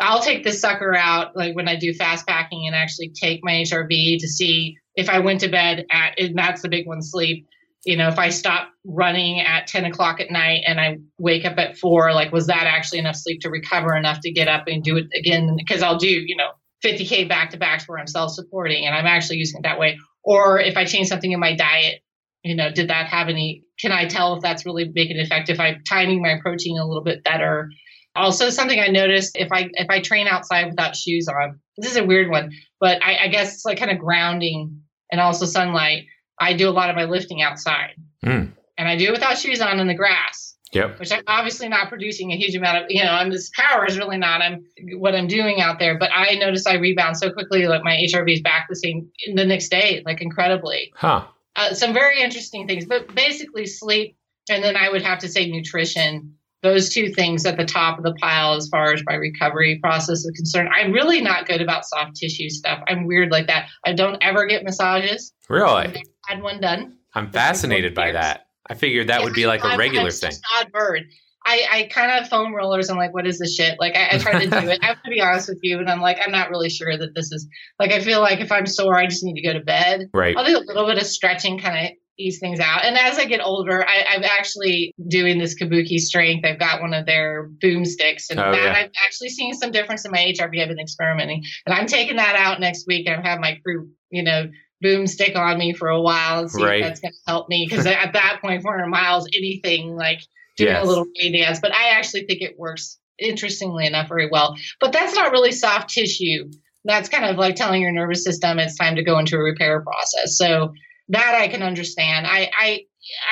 [0.00, 3.52] I'll take this sucker out like when I do fast packing and actually take my
[3.52, 7.46] HRV to see if I went to bed at and that's the big one sleep
[7.84, 11.58] you know, if I stop running at 10 o'clock at night and I wake up
[11.58, 14.82] at four, like, was that actually enough sleep to recover enough to get up and
[14.82, 15.54] do it again?
[15.56, 16.50] Because I'll do, you know,
[16.84, 19.98] 50K back to backs where I'm self supporting and I'm actually using it that way.
[20.22, 22.02] Or if I change something in my diet,
[22.42, 25.48] you know, did that have any, can I tell if that's really making an effect?
[25.48, 27.70] If I'm timing my protein a little bit better?
[28.16, 31.96] Also, something I noticed if I if I train outside without shoes on, this is
[31.96, 36.04] a weird one, but I, I guess it's like kind of grounding and also sunlight
[36.40, 37.94] I do a lot of my lifting outside.
[38.24, 38.52] Mm.
[38.76, 40.53] And I do it without shoes on in the grass.
[40.74, 40.98] Yep.
[40.98, 43.96] Which I'm obviously not producing a huge amount of, you know, I'm this power is
[43.96, 44.64] really not I'm
[44.96, 45.96] what I'm doing out there.
[45.98, 49.44] But I notice I rebound so quickly, like my HRV is back the same the
[49.44, 50.92] next day, like incredibly.
[50.96, 51.26] Huh.
[51.56, 54.16] Uh, some very interesting things, but basically sleep,
[54.50, 58.04] and then I would have to say nutrition those two things at the top of
[58.04, 60.70] the pile as far as my recovery process is concerned.
[60.74, 62.82] I'm really not good about soft tissue stuff.
[62.88, 63.68] I'm weird like that.
[63.84, 65.32] I don't ever get massages.
[65.50, 65.68] Really?
[65.68, 66.96] I had one done.
[67.14, 68.43] I'm fascinated by that.
[68.68, 70.32] I figured that yeah, would be like a regular thing.
[70.58, 71.04] Odd bird.
[71.46, 72.88] I, I kind of foam rollers.
[72.88, 73.76] I'm like, what is this shit?
[73.78, 74.78] Like, I, I try to do it.
[74.82, 77.14] I have to be honest with you, and I'm like, I'm not really sure that
[77.14, 77.46] this is
[77.78, 77.92] like.
[77.92, 80.08] I feel like if I'm sore, I just need to go to bed.
[80.14, 80.34] Right.
[80.36, 82.84] I'll do a little bit of stretching, kind of ease things out.
[82.84, 86.46] And as I get older, I, I'm actually doing this Kabuki strength.
[86.46, 88.72] I've got one of their boom sticks, and oh, that, yeah.
[88.72, 90.62] I've actually seen some difference in my HRV.
[90.62, 93.06] I've been experimenting, and I'm taking that out next week.
[93.08, 94.48] I have my crew, you know,
[94.80, 96.80] boom stick on me for a while and see right.
[96.80, 97.66] if that's going to help me.
[97.68, 100.20] Because at that point, 400 miles, anything like
[100.56, 100.84] doing yes.
[100.84, 101.60] a little dance.
[101.60, 104.56] But I actually think it works, interestingly enough, very well.
[104.80, 106.50] But that's not really soft tissue.
[106.84, 109.82] That's kind of like telling your nervous system it's time to go into a repair
[109.82, 110.36] process.
[110.36, 110.72] So
[111.08, 112.26] that I can understand.
[112.26, 112.80] I, I,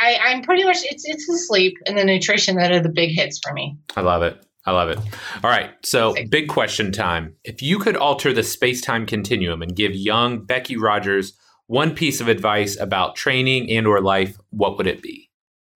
[0.02, 3.10] I I'm pretty much it's it's the sleep and the nutrition that are the big
[3.10, 3.78] hits for me.
[3.96, 4.44] I love it.
[4.64, 4.98] I love it.
[5.42, 5.70] All right.
[5.84, 7.34] So, big question time.
[7.44, 11.32] If you could alter the space time continuum and give young Becky Rogers
[11.66, 15.30] one piece of advice about training and or life, what would it be?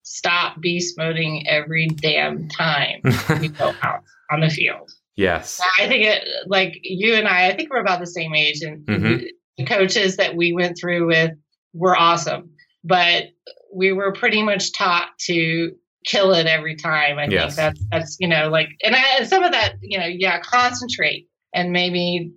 [0.03, 3.01] Stop beast moding every damn time
[3.41, 4.91] you go out on the field.
[5.15, 5.61] Yes.
[5.79, 8.85] I think it like you and I, I think we're about the same age and
[8.85, 9.25] mm-hmm.
[9.57, 11.31] the coaches that we went through with
[11.73, 12.49] were awesome.
[12.83, 13.25] But
[13.73, 15.71] we were pretty much taught to
[16.05, 17.19] kill it every time.
[17.19, 17.55] I yes.
[17.55, 20.39] think that's that's you know like and, I, and some of that you know yeah
[20.41, 22.31] concentrate and maybe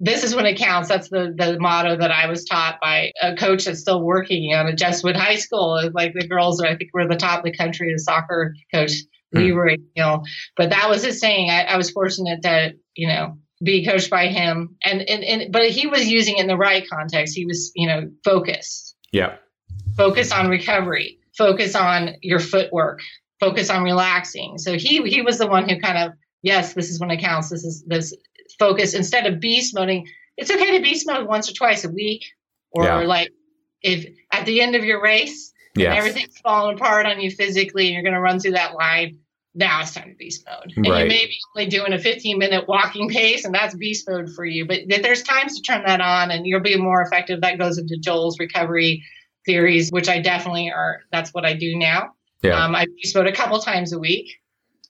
[0.00, 0.88] this is when it counts.
[0.88, 4.66] That's the the motto that I was taught by a coach that's still working on
[4.66, 5.90] a Jeswood High School.
[5.94, 8.92] Like the girls are, I think we're the top of the country, the soccer coach.
[9.32, 9.56] We hmm.
[9.56, 10.24] were, you know,
[10.56, 11.48] but that was his saying.
[11.48, 15.68] I, I was fortunate that you know, be coached by him and, and and but
[15.70, 17.34] he was using it in the right context.
[17.34, 18.96] He was, you know, focused.
[19.12, 19.36] Yeah.
[19.96, 21.18] Focus on recovery.
[21.36, 23.00] Focus on your footwork.
[23.40, 24.58] Focus on relaxing.
[24.58, 26.12] So he he was the one who kind of
[26.42, 27.50] yes, this is when it counts.
[27.50, 28.14] This is this
[28.58, 30.06] focus instead of beast moding.
[30.36, 32.24] It's okay to beast mode once or twice a week,
[32.70, 32.98] or yeah.
[32.98, 33.30] like
[33.82, 35.96] if at the end of your race, yes.
[35.96, 39.18] everything's falling apart on you physically, and you're going to run through that line.
[39.54, 41.02] Now it's time to beast mode, and right.
[41.02, 44.46] you may be only doing a 15 minute walking pace, and that's beast mode for
[44.46, 44.66] you.
[44.66, 47.42] But there's times to turn that on, and you'll be more effective.
[47.42, 49.04] That goes into Joel's recovery
[49.46, 51.00] theories, which I definitely are.
[51.10, 52.12] That's what I do now.
[52.42, 52.64] Yeah.
[52.64, 54.36] Um, I beast mode a couple times a week,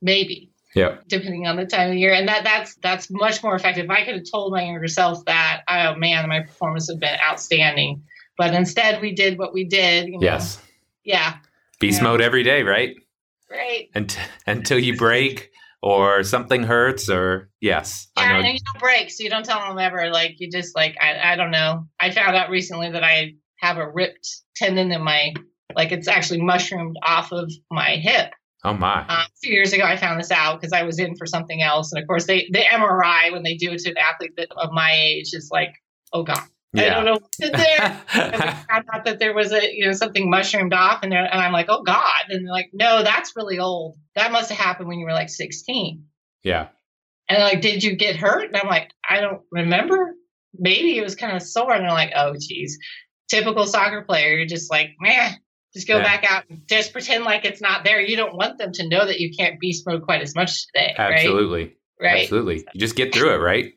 [0.01, 3.85] maybe yeah depending on the time of year and that that's that's much more effective
[3.85, 7.01] if i could have told my younger self that oh man my performance would have
[7.01, 8.03] been outstanding
[8.39, 10.19] but instead we did what we did you know?
[10.23, 10.61] yes
[11.05, 11.37] yeah
[11.81, 12.97] beast mode every day right
[13.51, 15.51] right and, until you break
[15.83, 18.49] or something hurts or yes yeah, I know.
[18.49, 21.37] you don't break so you don't tell them ever like you just like I, I
[21.37, 25.33] don't know i found out recently that i have a ripped tendon in my
[25.75, 28.33] like it's actually mushroomed off of my hip
[28.65, 29.05] Oh my!
[29.09, 31.91] Uh, few years ago, I found this out because I was in for something else,
[31.91, 34.71] and of course, they the MRI when they do it to an athlete that, of
[34.73, 35.75] my age is like,
[36.13, 36.43] oh god,
[36.73, 36.85] yeah.
[36.85, 38.01] I don't know what's in there.
[38.71, 41.67] I thought that there was a you know something mushroomed off, and and I'm like,
[41.71, 43.99] oh god, and they're like, no, that's really old.
[44.15, 46.05] That must have happened when you were like 16.
[46.45, 46.69] Yeah.
[47.29, 48.47] And like, did you get hurt?
[48.47, 50.15] And I'm like, I don't remember.
[50.59, 51.73] Maybe it was kind of sore.
[51.73, 52.79] And they're like, oh, geez.
[53.33, 54.37] Typical soccer player.
[54.37, 55.33] You're just like, man,
[55.73, 56.03] just go yeah.
[56.03, 57.99] back out and just pretend like it's not there.
[57.99, 60.95] You don't want them to know that you can't beast mode quite as much today.
[60.99, 61.75] Absolutely.
[61.99, 62.25] Right.
[62.25, 62.67] Absolutely.
[62.75, 63.73] You just get through it, right?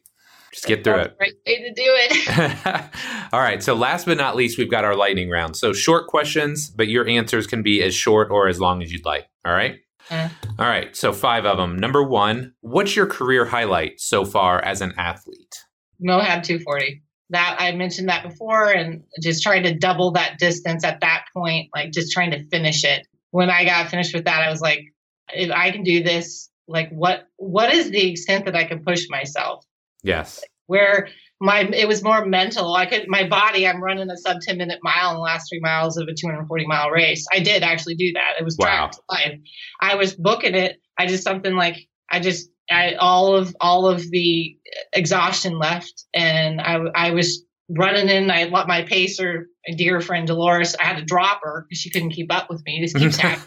[0.52, 1.16] Just get through it.
[1.20, 2.90] Right way to do it.
[3.34, 3.64] All right.
[3.64, 5.56] So last but not least, we've got our lightning round.
[5.56, 9.06] So short questions, but your answers can be as short or as long as you'd
[9.06, 9.28] like.
[9.46, 9.78] All right.
[10.12, 10.28] Uh,
[10.60, 10.94] All right.
[10.98, 11.78] So five of them.
[11.78, 15.56] Number one, what's your career highlight so far as an athlete?
[16.00, 17.05] Moab 240.
[17.32, 21.70] That I mentioned that before, and just trying to double that distance at that point,
[21.76, 23.08] like just trying to finish it.
[23.32, 24.82] When I got finished with that, I was like,
[25.34, 29.06] if I can do this, like what what is the extent that I can push
[29.10, 29.66] myself?
[30.04, 30.44] Yes.
[30.68, 31.10] Where
[31.42, 32.74] my it was more mental.
[32.74, 33.68] I could my body.
[33.68, 36.66] I'm running a sub 10 minute mile in the last three miles of a 240
[36.66, 37.26] mile race.
[37.32, 38.36] I did actually do that.
[38.40, 38.92] It was wow.
[39.10, 39.40] life.
[39.82, 40.78] I was booking it.
[40.98, 44.58] I just something like I just I all of all of the
[44.94, 48.32] exhaustion left, and I I was running in.
[48.32, 50.76] I let my pacer, dear friend Dolores.
[50.76, 52.82] I had to drop her because she couldn't keep up with me.
[52.82, 53.44] Just keep tapping.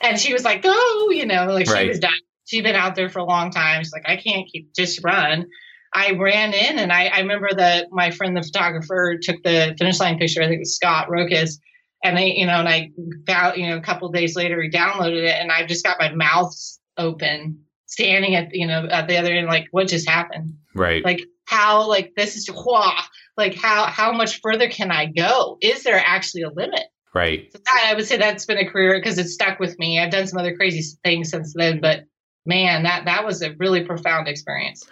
[0.00, 1.82] and she was like, "Go," you know, like right.
[1.82, 2.12] she was done.
[2.44, 3.82] She'd been out there for a long time.
[3.82, 5.46] She's like, "I can't keep just run."
[5.94, 10.00] I ran in and I, I remember that my friend, the photographer, took the finish
[10.00, 10.42] line picture.
[10.42, 11.58] I think it was Scott Rokis.
[12.02, 12.90] And I, you know, and I
[13.24, 16.12] got, you know, a couple days later, he downloaded it and I just got my
[16.12, 16.54] mouth
[16.96, 17.60] open,
[17.92, 20.54] standing at, you know, at the other end, like, what just happened?
[20.74, 21.04] Right.
[21.04, 23.00] Like, how, like, this is, wah,
[23.36, 25.58] like, how, how much further can I go?
[25.60, 26.84] Is there actually a limit?
[27.14, 27.52] Right.
[27.52, 30.00] So that, I would say that's been a career because it stuck with me.
[30.00, 32.04] I've done some other crazy things since then, but
[32.46, 34.84] man, that, that was a really profound experience.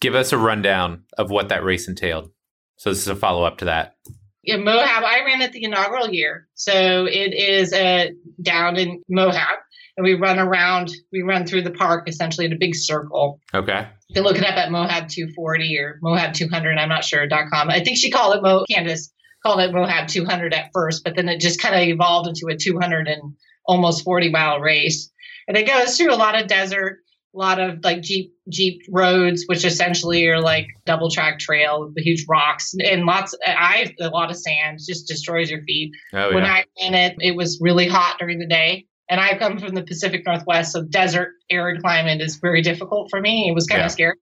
[0.00, 2.30] Give us a rundown of what that race entailed.
[2.76, 3.96] So this is a follow up to that.
[4.42, 5.04] Yeah, Moab.
[5.04, 8.08] I ran it the inaugural year, so it is uh,
[8.42, 9.60] down in Moab,
[9.96, 10.90] and we run around.
[11.12, 13.40] We run through the park essentially in a big circle.
[13.54, 13.86] Okay.
[14.08, 16.78] You can look it up at Moab 240 or Moab 200.
[16.78, 17.26] I'm not sure.
[17.26, 17.70] dot com.
[17.70, 18.64] I think she called it Mo.
[18.70, 19.10] Candice
[19.42, 22.56] called it Moab 200 at first, but then it just kind of evolved into a
[22.56, 23.34] 200 and
[23.66, 25.10] almost 40 mile race,
[25.48, 26.98] and it goes through a lot of desert
[27.34, 31.94] a lot of like jeep jeep roads which essentially are like double track trail with
[31.94, 36.28] the huge rocks and lots i a lot of sand just destroys your feet oh,
[36.28, 36.34] yeah.
[36.34, 39.74] when i ran it it was really hot during the day and i come from
[39.74, 43.80] the pacific northwest so desert arid climate is very difficult for me it was kind
[43.80, 43.86] yeah.
[43.86, 44.16] of scary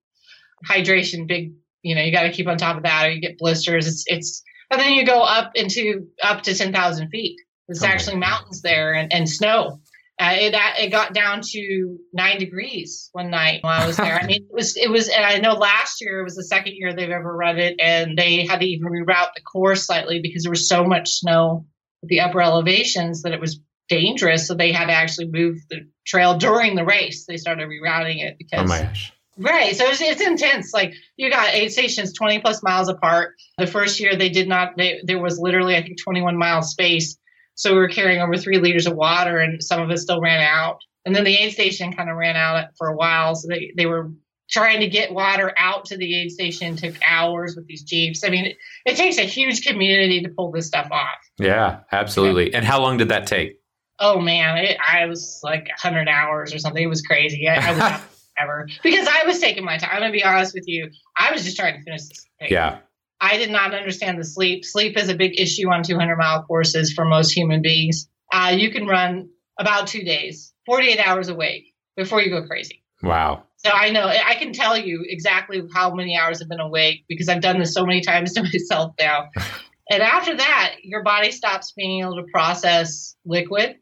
[0.69, 3.39] hydration big you know you got to keep on top of that or you get
[3.39, 7.39] blisters it's it's and then you go up into up to 10,000 feet
[7.69, 7.93] there's okay.
[7.93, 9.81] actually mountains there and, and snow
[10.21, 14.21] uh, it it got down to nine degrees one night while I was there.
[14.21, 16.75] I mean, it was it was, and I know last year it was the second
[16.75, 20.43] year they've ever run it, and they had to even reroute the course slightly because
[20.43, 21.65] there was so much snow
[22.03, 23.61] at the upper elevations that it was
[23.91, 24.47] dangerous.
[24.47, 27.27] So they had to actually move the trail during the race.
[27.27, 28.61] They started rerouting it because.
[28.61, 29.13] Oh my gosh.
[29.37, 29.77] Right.
[29.77, 30.73] So it's, it's intense.
[30.73, 33.35] Like you got eight stations 20 plus miles apart.
[33.59, 37.17] The first year they did not, they, there was literally, I think, 21 mile space
[37.61, 40.41] so we were carrying over three liters of water, and some of it still ran
[40.41, 40.79] out.
[41.05, 43.35] And then the aid station kind of ran out for a while.
[43.35, 44.13] So they, they were
[44.49, 48.25] trying to get water out to the aid station took hours with these jeeps.
[48.25, 51.19] I mean, it, it takes a huge community to pull this stuff off.
[51.39, 52.55] Yeah, absolutely.
[52.55, 53.60] And how long did that take?
[54.01, 56.83] Oh man, it, I was like 100 hours or something.
[56.83, 57.49] It was crazy.
[57.49, 58.01] I, I was
[58.39, 59.91] ever because I was taking my time.
[59.93, 60.91] I'm gonna be honest with you.
[61.17, 62.27] I was just trying to finish this.
[62.39, 62.49] Thing.
[62.51, 62.79] Yeah.
[63.21, 64.65] I did not understand the sleep.
[64.65, 68.09] Sleep is a big issue on 200 mile courses for most human beings.
[68.33, 69.29] Uh, you can run
[69.59, 72.83] about two days, 48 hours awake before you go crazy.
[73.03, 73.45] Wow.
[73.57, 77.29] So I know I can tell you exactly how many hours I've been awake because
[77.29, 79.29] I've done this so many times to myself now.
[79.91, 83.77] and after that, your body stops being able to process liquid.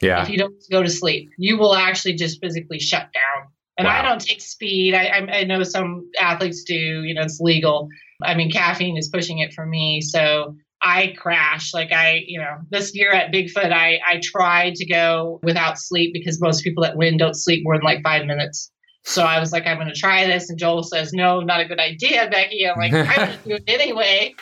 [0.00, 0.22] Yeah.
[0.22, 3.48] If you don't go to sleep, you will actually just physically shut down.
[3.78, 3.98] And wow.
[3.98, 4.94] I don't take speed.
[4.94, 6.74] I, I, I know some athletes do.
[6.74, 7.88] You know, it's legal.
[8.22, 10.00] I mean, caffeine is pushing it for me.
[10.00, 11.72] So I crash.
[11.74, 16.12] Like I, you know, this year at Bigfoot, I, I tried to go without sleep
[16.12, 18.70] because most people that win don't sleep more than like five minutes.
[19.04, 20.48] So I was like, I'm going to try this.
[20.48, 22.66] And Joel says, no, not a good idea, Becky.
[22.66, 24.34] I'm like, I'm going to do it anyway.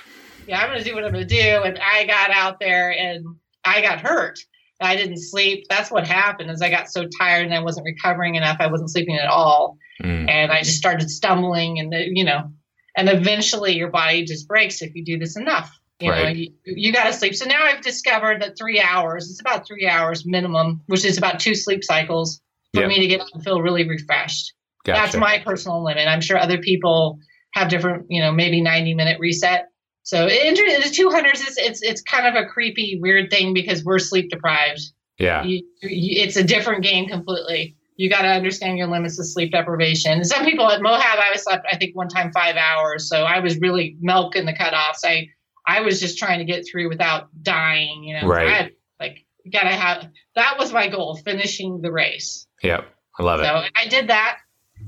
[0.46, 1.62] Yeah, I'm going to do what I'm going to do.
[1.64, 3.24] And I got out there and
[3.64, 4.38] I got hurt.
[4.82, 5.66] I didn't sleep.
[5.68, 8.56] That's what happened is I got so tired and I wasn't recovering enough.
[8.60, 9.78] I wasn't sleeping at all.
[10.02, 10.28] Mm.
[10.28, 12.50] And I just started stumbling and, the, you know,
[12.96, 15.70] and eventually your body just breaks if you do this enough
[16.00, 16.24] You right.
[16.24, 17.34] know, you, you got to sleep.
[17.34, 21.40] So now I've discovered that three hours, it's about three hours minimum, which is about
[21.40, 22.40] two sleep cycles
[22.74, 22.88] for yep.
[22.88, 24.54] me to get up and feel really refreshed.
[24.84, 25.00] Gotcha.
[25.00, 26.08] That's my personal limit.
[26.08, 27.18] I'm sure other people
[27.52, 29.68] have different, you know, maybe 90 minute reset.
[30.02, 33.98] So it, the 200s is it's it's kind of a creepy, weird thing because we're
[33.98, 34.80] sleep deprived.
[35.18, 37.76] Yeah, you, you, it's a different game completely.
[37.96, 40.12] You got to understand your limits of sleep deprivation.
[40.12, 43.22] And some people at Moab, I was slept I think one time five hours, so
[43.22, 45.04] I was really milking the cutoffs.
[45.04, 45.28] I
[45.66, 48.02] I was just trying to get through without dying.
[48.02, 48.48] You know, right?
[48.48, 52.46] Had, like you got to have that was my goal, finishing the race.
[52.62, 52.84] Yep,
[53.18, 53.44] I love it.
[53.44, 54.38] So I did that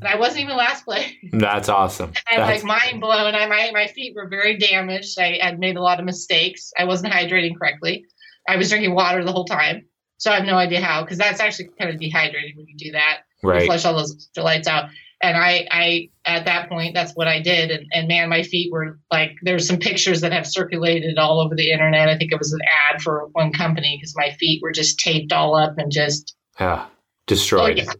[0.05, 1.13] and I wasn't even last place.
[1.33, 2.13] That's awesome.
[2.31, 2.63] I'm That's...
[2.63, 3.35] like mind blown.
[3.35, 5.19] I my my feet were very damaged.
[5.19, 6.73] I had made a lot of mistakes.
[6.79, 8.05] I wasn't hydrating correctly.
[8.47, 9.87] I was drinking water the whole time,
[10.19, 11.03] so I have no idea how.
[11.03, 13.21] Because that's actually kind of dehydrating when you do that.
[13.43, 13.63] Right.
[13.63, 14.91] You flush all those electrolytes out.
[15.23, 17.71] And I, I at that point, that's what I did.
[17.71, 21.55] And, and man, my feet were like there's some pictures that have circulated all over
[21.55, 22.11] the internet.
[22.11, 22.61] I think it was an
[22.93, 26.87] ad for one company because my feet were just taped all up and just yeah
[27.27, 27.81] destroyed.
[27.81, 27.93] Oh, yeah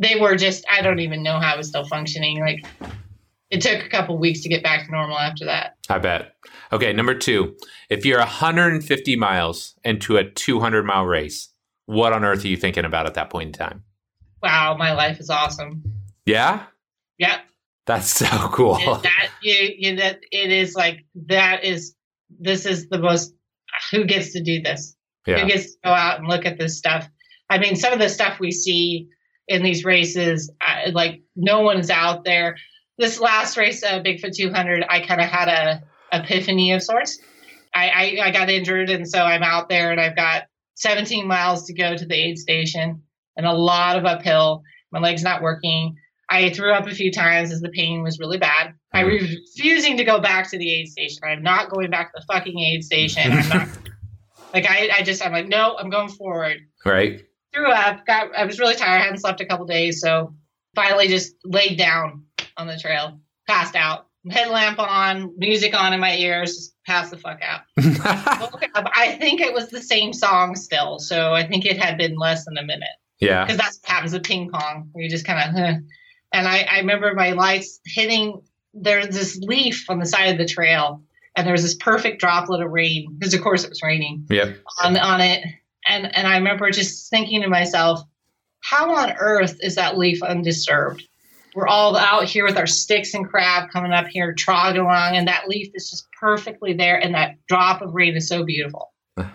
[0.00, 2.40] they were just I don't even know how I was still functioning.
[2.40, 2.64] Like
[3.50, 5.76] it took a couple weeks to get back to normal after that.
[5.88, 6.34] I bet.
[6.72, 7.56] Okay, number two.
[7.88, 11.48] If you're 150 miles into a 200 mile race,
[11.86, 13.84] what on earth are you thinking about at that point in time?
[14.42, 15.82] Wow, my life is awesome.
[16.24, 16.64] Yeah.
[17.18, 17.40] Yep.
[17.86, 18.76] That's so cool.
[18.76, 21.94] that you, you that it is like that is
[22.38, 23.34] this is the most.
[23.92, 24.96] Who gets to do this?
[25.26, 25.40] Yeah.
[25.40, 27.08] Who gets to go out and look at this stuff?
[27.50, 29.08] I mean, some of the stuff we see
[29.48, 30.50] in these races.
[30.60, 32.56] I, like no one's out there.
[32.98, 35.82] This last race, uh, Bigfoot 200, I kind of had a
[36.12, 37.18] epiphany of sorts.
[37.74, 41.64] I, I, I got injured, and so I'm out there, and I've got 17 miles
[41.66, 43.02] to go to the aid station,
[43.36, 44.62] and a lot of uphill.
[44.92, 45.96] My leg's not working.
[46.28, 48.74] I threw up a few times as the pain was really bad.
[48.92, 49.24] I'm mm-hmm.
[49.24, 51.20] refusing to go back to the aid station.
[51.24, 53.32] I'm not going back to the fucking aid station.
[53.32, 53.68] I'm not
[54.54, 56.58] like I, I just I'm like, no, I'm going forward.
[56.84, 57.24] Right
[57.54, 58.06] threw up.
[58.06, 59.00] Got I was really tired.
[59.00, 60.34] I hadn't slept a couple days, so
[60.74, 62.24] finally just laid down
[62.56, 64.06] on the trail, passed out.
[64.30, 67.62] Headlamp on, music on in my ears, just passed the fuck out.
[67.78, 72.44] I think it was the same song still, so I think it had been less
[72.44, 72.88] than a minute.
[73.18, 75.58] Yeah, because that's what happens with ping pong, you just kind of.
[75.58, 75.74] Huh.
[76.32, 78.42] And I, I remember my lights hitting.
[78.74, 81.02] There's this leaf on the side of the trail,
[81.34, 84.26] and there was this perfect droplet of rain because, of course, it was raining.
[84.28, 84.58] Yep.
[84.84, 85.44] On on it,
[85.88, 88.00] and and I remember just thinking to myself,
[88.62, 91.02] how on earth is that leaf undisturbed?
[91.54, 95.26] We're all out here with our sticks and crab coming up here, trogging along, and
[95.26, 98.92] that leaf is just perfectly there, and that drop of rain is so beautiful.
[99.16, 99.30] That's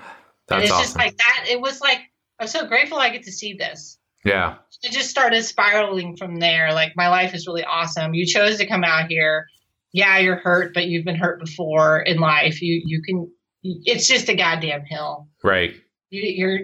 [0.52, 0.84] and it's awesome.
[0.84, 1.46] just like that.
[1.50, 2.00] It was like
[2.40, 3.98] I'm so grateful I get to see this.
[4.24, 4.56] Yeah.
[4.84, 6.74] It just started spiraling from there.
[6.74, 8.14] Like my life is really awesome.
[8.14, 9.48] You chose to come out here.
[9.92, 12.62] Yeah, you're hurt, but you've been hurt before in life.
[12.62, 13.32] You you can.
[13.64, 15.28] It's just a goddamn hill.
[15.44, 15.76] Right
[16.22, 16.58] you, are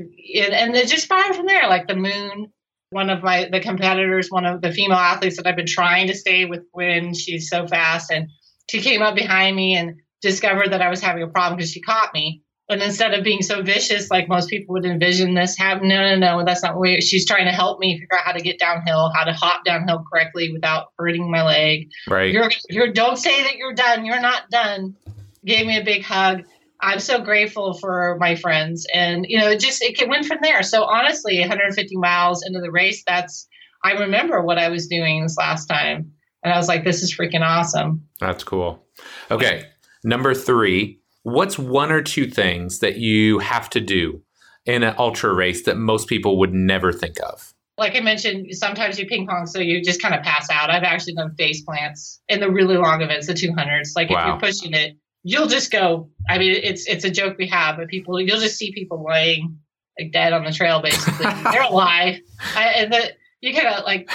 [0.56, 1.68] and it just fine from there.
[1.68, 2.52] Like the moon,
[2.90, 6.16] one of my the competitors, one of the female athletes that I've been trying to
[6.16, 8.30] stay with when she's so fast, and
[8.70, 11.82] she came up behind me and discovered that I was having a problem because she
[11.82, 12.44] caught me.
[12.70, 16.16] And instead of being so vicious, like most people would envision this happen, no, no,
[16.16, 19.12] no, that's not what she's trying to help me figure out how to get downhill,
[19.14, 21.90] how to hop downhill correctly without hurting my leg.
[22.08, 22.32] Right.
[22.32, 24.06] You're, you're, don't say that you're done.
[24.06, 24.96] You're not done.
[25.44, 26.44] Gave me a big hug.
[26.82, 30.40] I'm so grateful for my friends, and you know, it just it can went from
[30.42, 30.64] there.
[30.64, 33.48] So honestly, 150 miles into the race, that's
[33.84, 36.12] I remember what I was doing this last time,
[36.44, 38.08] and I was like, this is freaking awesome.
[38.20, 38.84] That's cool.
[39.30, 39.66] Okay,
[40.04, 41.00] number three.
[41.24, 44.24] What's one or two things that you have to do
[44.66, 47.54] in an ultra race that most people would never think of?
[47.78, 50.72] Like I mentioned, sometimes you ping pong, so you just kind of pass out.
[50.72, 53.90] I've actually done face plants in the really long events, the 200s.
[53.96, 54.20] Like wow.
[54.20, 56.10] if you're pushing it, you'll just go.
[56.30, 59.60] I mean, it's it's a joke we have, but people you'll just see people laying
[60.00, 60.82] like dead on the trail.
[60.82, 62.20] Basically, they're alive,
[62.56, 64.10] I, and that you kind of like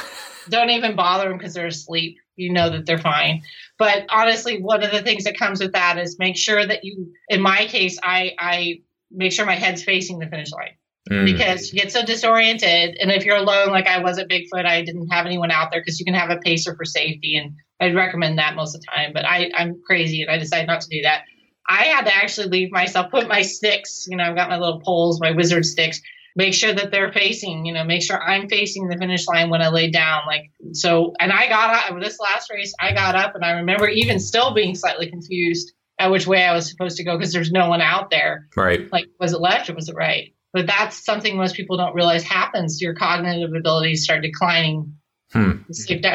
[0.48, 2.18] don't even bother them because they're asleep.
[2.36, 3.42] You know that they're fine.
[3.78, 7.12] But honestly, one of the things that comes with that is make sure that you.
[7.28, 8.80] In my case, I I
[9.10, 10.76] make sure my head's facing the finish line.
[11.10, 11.24] Mm.
[11.24, 14.82] Because you get so disoriented, and if you're alone, like I was at Bigfoot, I
[14.82, 17.94] didn't have anyone out there because you can have a pacer for safety, and I'd
[17.94, 20.88] recommend that most of the time, but I, I'm crazy and I decided not to
[20.88, 21.24] do that.
[21.68, 24.80] I had to actually leave myself, put my sticks, you know, I've got my little
[24.80, 26.00] poles, my wizard sticks,
[26.36, 29.62] make sure that they're facing, you know, make sure I'm facing the finish line when
[29.62, 30.22] I lay down.
[30.26, 33.88] Like, so, and I got up, this last race, I got up and I remember
[33.88, 37.50] even still being slightly confused at which way I was supposed to go because there's
[37.50, 38.48] no one out there.
[38.54, 38.90] Right.
[38.92, 40.34] Like, was it left or was it right?
[40.52, 42.80] But that's something most people don't realize happens.
[42.80, 44.94] Your cognitive abilities start declining
[45.32, 45.62] Hmm.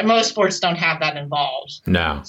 [0.04, 1.82] Most sports don't have that involved.
[1.86, 2.22] No,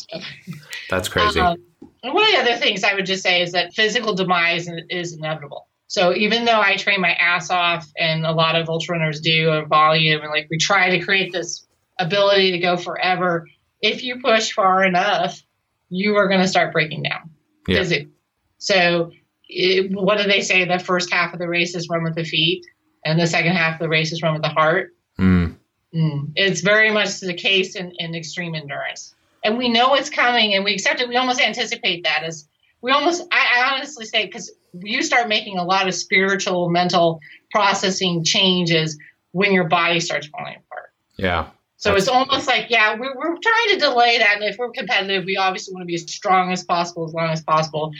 [0.90, 1.40] that's crazy.
[1.40, 1.58] Um,
[2.04, 5.68] one of the other things I would just say is that physical demise is inevitable.
[5.88, 9.50] So even though I train my ass off, and a lot of ultra runners do,
[9.50, 11.66] a volume, and like we try to create this
[12.00, 13.48] ability to go forever,
[13.82, 15.42] if you push far enough,
[15.90, 17.30] you are going to start breaking down
[17.68, 17.78] yeah.
[17.78, 18.12] physically.
[18.58, 19.12] So
[19.48, 20.66] it, what do they say?
[20.66, 22.66] The first half of the race is run with the feet,
[23.06, 24.92] and the second half of the race is run with the heart.
[25.20, 25.58] Mm.
[25.94, 26.32] Mm.
[26.36, 29.14] It's very much the case in, in extreme endurance
[29.44, 31.10] and we know it's coming and we accept it.
[31.10, 32.48] We almost anticipate that as
[32.82, 37.20] we almost, I, I honestly say, because you start making a lot of spiritual, mental
[37.52, 38.98] processing changes
[39.32, 40.92] when your body starts falling apart.
[41.18, 41.48] Yeah.
[41.78, 44.38] So it's almost like, yeah, we're, we're trying to delay that.
[44.38, 47.30] And if we're competitive, we obviously want to be as strong as possible, as long
[47.30, 47.92] as possible.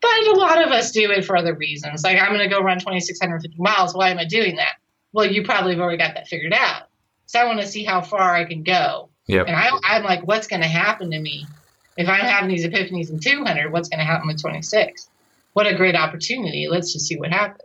[0.00, 2.02] But a lot of us do it for other reasons.
[2.02, 3.94] Like, I'm going to go run 2,650 miles.
[3.94, 4.78] Why am I doing that?
[5.12, 6.89] Well, you probably have already got that figured out.
[7.30, 9.08] So I want to see how far I can go.
[9.28, 9.46] Yep.
[9.46, 11.46] And I, I'm like, what's going to happen to me
[11.96, 13.72] if I'm having these epiphanies in 200?
[13.72, 15.08] What's going to happen with 26?
[15.52, 16.66] What a great opportunity.
[16.68, 17.62] Let's just see what happens.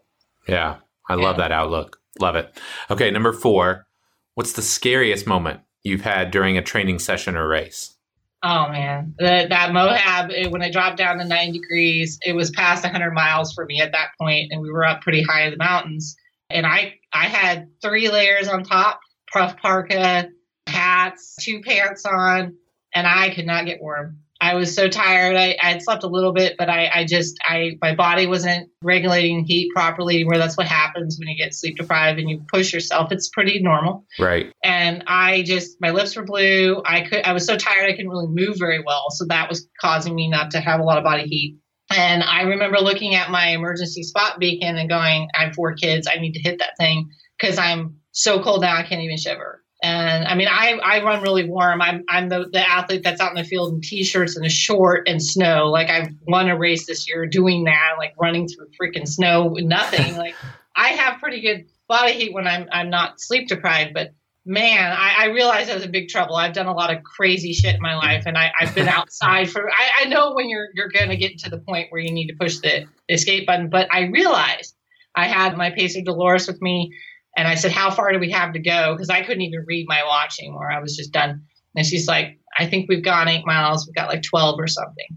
[0.48, 0.76] Yeah.
[1.10, 1.24] I yeah.
[1.24, 2.00] love that outlook.
[2.20, 2.56] Love it.
[2.92, 3.10] Okay.
[3.10, 3.88] Number four,
[4.36, 7.96] what's the scariest moment you've had during a training session or race?
[8.44, 12.52] Oh man, the, that Moab it, when I dropped down to nine degrees, it was
[12.52, 15.52] past 100 miles for me at that point, and we were up pretty high in
[15.52, 16.16] the mountains.
[16.52, 19.00] And I I had three layers on top,
[19.36, 20.30] puff parka,
[20.66, 22.56] hats, two pants on,
[22.94, 24.20] and I could not get warm.
[24.40, 25.36] I was so tired.
[25.36, 28.70] I, I had slept a little bit, but I, I just, I, my body wasn't
[28.82, 30.26] regulating heat properly.
[30.26, 33.12] Where that's what happens when you get sleep deprived and you push yourself.
[33.12, 34.52] It's pretty normal, right?
[34.64, 36.82] And I just, my lips were blue.
[36.86, 37.90] I could, I was so tired.
[37.90, 40.84] I couldn't really move very well, so that was causing me not to have a
[40.84, 41.58] lot of body heat.
[41.94, 46.08] And I remember looking at my emergency spot beacon and going, "I have four kids.
[46.08, 47.10] I need to hit that thing
[47.40, 48.76] because I'm so cold now.
[48.76, 51.82] I can't even shiver." And I mean, I, I run really warm.
[51.82, 55.08] I'm, I'm the, the athlete that's out in the field in t-shirts and a short
[55.08, 55.68] and snow.
[55.70, 59.66] Like I've won a race this year doing that, like running through freaking snow with
[59.66, 60.16] nothing.
[60.18, 60.34] like
[60.76, 64.14] I have pretty good body heat when I'm, I'm not sleep deprived, but
[64.44, 66.36] man, I, I realized I was in big trouble.
[66.36, 69.52] I've done a lot of crazy shit in my life and I, I've been outside
[69.52, 72.12] for, I, I know when you're, you're going to get to the point where you
[72.12, 74.76] need to push the escape button, but I realized
[75.16, 76.92] I had my pacer Dolores with me
[77.36, 78.94] and I said, How far do we have to go?
[78.94, 80.72] Because I couldn't even read my watch anymore.
[80.72, 81.44] I was just done.
[81.76, 83.86] And she's like, I think we've gone eight miles.
[83.86, 85.08] We've got like 12 or something.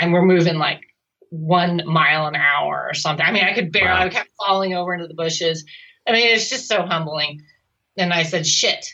[0.00, 0.80] And we're moving like
[1.30, 3.24] one mile an hour or something.
[3.24, 4.06] I mean, I could barely, wow.
[4.06, 5.64] I kept falling over into the bushes.
[6.06, 7.42] I mean, it's just so humbling.
[7.98, 8.86] And I said, Shit,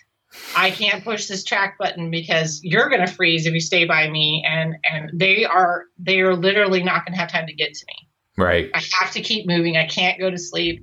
[0.57, 4.09] I can't push this track button because you're going to freeze if you stay by
[4.09, 4.45] me.
[4.49, 7.85] And, and they are, they are literally not going to have time to get to
[7.87, 8.09] me.
[8.37, 8.71] Right.
[8.75, 9.77] I have to keep moving.
[9.77, 10.83] I can't go to sleep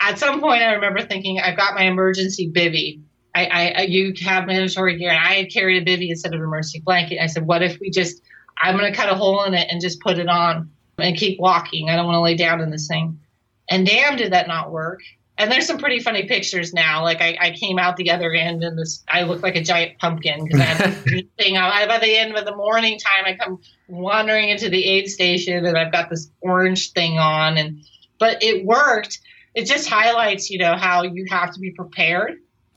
[0.00, 3.02] at some point, I remember thinking, I've got my emergency bivy.
[3.34, 6.46] I, I, you have mandatory gear, and I had carried a bivy instead of an
[6.46, 7.22] emergency blanket.
[7.22, 8.22] I said, what if we just,
[8.62, 11.38] I'm going to cut a hole in it and just put it on and keep
[11.38, 11.90] walking.
[11.90, 13.20] I don't want to lay down in this thing.
[13.68, 15.00] And damn, did that not work.
[15.38, 17.02] And there's some pretty funny pictures now.
[17.02, 19.98] Like I, I came out the other end and this, I look like a giant
[19.98, 21.58] pumpkin because I had this thing.
[21.58, 25.66] I, by the end of the morning time, I come wandering into the aid station
[25.66, 27.58] and I've got this orange thing on.
[27.58, 27.84] And
[28.18, 29.20] but it worked
[29.56, 32.34] it just highlights, you know, how you have to be prepared.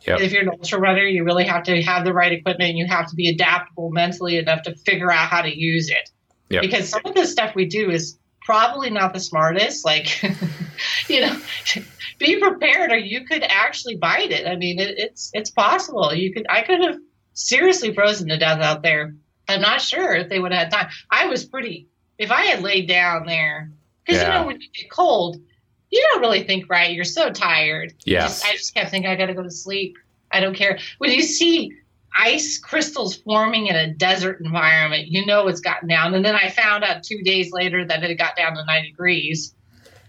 [0.07, 0.21] Yep.
[0.21, 2.77] If you're an ultra runner, you really have to have the right equipment.
[2.77, 6.09] You have to be adaptable mentally enough to figure out how to use it.
[6.49, 6.61] Yep.
[6.61, 9.83] Because some of the stuff we do is probably not the smartest.
[9.83, 10.23] Like,
[11.09, 11.37] you know,
[12.17, 14.47] be prepared, or you could actually bite it.
[14.47, 16.13] I mean, it, it's it's possible.
[16.13, 16.45] You could.
[16.49, 16.97] I could have
[17.33, 19.15] seriously frozen to death out there.
[19.49, 20.89] I'm not sure if they would have had time.
[21.11, 21.89] I was pretty.
[22.17, 23.69] If I had laid down there,
[24.05, 24.27] because yeah.
[24.27, 25.37] you know when you get cold,
[25.91, 26.91] you don't really think right.
[26.91, 27.93] You're so tired.
[28.05, 28.43] Yes.
[28.45, 29.97] I just kept thinking, I got to go to sleep.
[30.31, 30.79] I don't care.
[30.99, 31.71] When you see
[32.17, 36.13] ice crystals forming in a desert environment, you know it's gotten down.
[36.13, 39.53] And then I found out two days later that it got down to nine degrees,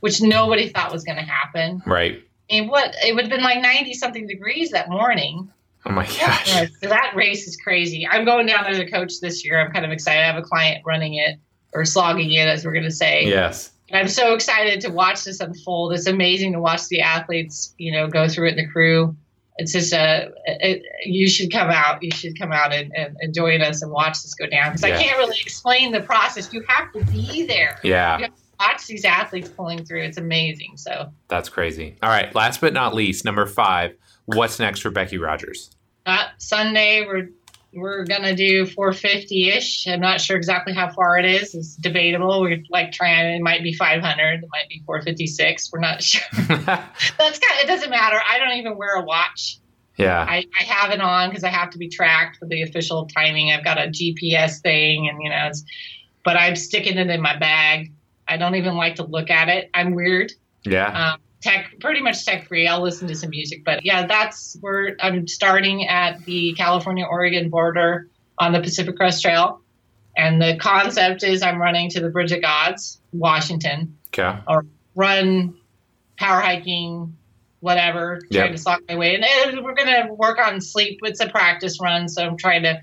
[0.00, 1.82] which nobody thought was going to happen.
[1.86, 2.22] Right.
[2.50, 5.50] And what it would have been like 90 something degrees that morning.
[5.86, 6.48] Oh my gosh.
[6.48, 8.06] Yeah, so that race is crazy.
[8.06, 9.58] I'm going down there to coach this year.
[9.58, 10.20] I'm kind of excited.
[10.20, 11.38] I have a client running it
[11.72, 13.24] or slogging it, as we're going to say.
[13.24, 13.70] Yes.
[13.92, 15.92] I'm so excited to watch this unfold.
[15.92, 19.16] It's amazing to watch the athletes, you know, go through it in the crew.
[19.58, 22.02] It's just a, it, you should come out.
[22.02, 24.88] You should come out and, and, and join us and watch this go down because
[24.88, 24.96] yeah.
[24.96, 26.52] I can't really explain the process.
[26.52, 27.78] You have to be there.
[27.82, 28.28] Yeah.
[28.58, 30.02] watch these athletes pulling through.
[30.02, 30.76] It's amazing.
[30.76, 31.96] So that's crazy.
[32.02, 32.34] All right.
[32.34, 33.96] Last but not least, number five.
[34.26, 35.70] What's next for Becky Rogers?
[36.06, 37.28] Uh, Sunday, we're
[37.72, 39.86] we're gonna do 450 ish.
[39.86, 41.54] I'm not sure exactly how far it is.
[41.54, 42.40] It's debatable.
[42.40, 43.34] We're like trying.
[43.34, 44.42] It might be 500.
[44.42, 45.70] It might be 456.
[45.72, 46.22] We're not sure.
[46.46, 47.18] That's kind.
[47.18, 48.20] Of, it doesn't matter.
[48.28, 49.58] I don't even wear a watch.
[49.96, 50.24] Yeah.
[50.26, 53.52] I, I have it on because I have to be tracked for the official timing.
[53.52, 55.64] I've got a GPS thing, and you know, it's
[56.24, 57.92] but I'm sticking it in my bag.
[58.26, 59.70] I don't even like to look at it.
[59.74, 60.32] I'm weird.
[60.64, 61.12] Yeah.
[61.12, 62.66] Um, tech, pretty much tech free.
[62.66, 67.48] I'll listen to some music, but yeah, that's where I'm starting at the California Oregon
[67.50, 69.60] border on the Pacific Crest Trail.
[70.16, 73.96] And the concept is I'm running to the Bridge of Gods, Washington.
[74.08, 74.38] Okay.
[74.46, 75.56] Or run
[76.16, 77.16] power hiking,
[77.60, 78.52] whatever, trying yep.
[78.52, 79.14] to slog my way.
[79.14, 81.00] And we're going to work on sleep.
[81.04, 82.80] It's a practice run, so I'm trying to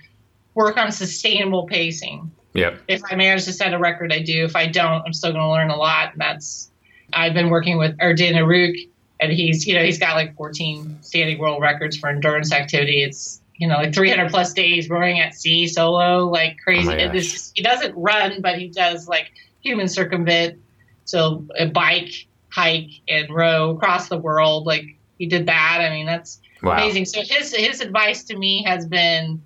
[0.55, 2.32] work on sustainable pacing.
[2.53, 2.82] Yep.
[2.88, 4.45] If I manage to set a record, I do.
[4.45, 6.14] If I don't, I'm still going to learn a lot.
[6.14, 6.72] And that's
[7.14, 8.89] I've been working with Erden Eruç,
[9.20, 13.03] and he's you know he's got like 14 standing world records for endurance activity.
[13.03, 16.89] It's you know like 300 plus days rowing at sea solo, like crazy.
[16.89, 19.32] Oh just, he doesn't run, but he does like
[19.62, 20.60] human circumvent,
[21.05, 24.66] so a bike, hike, and row across the world.
[24.66, 24.86] Like
[25.18, 25.80] he did that.
[25.82, 26.74] I mean that's wow.
[26.74, 27.05] amazing.
[27.05, 29.41] So his his advice to me has been,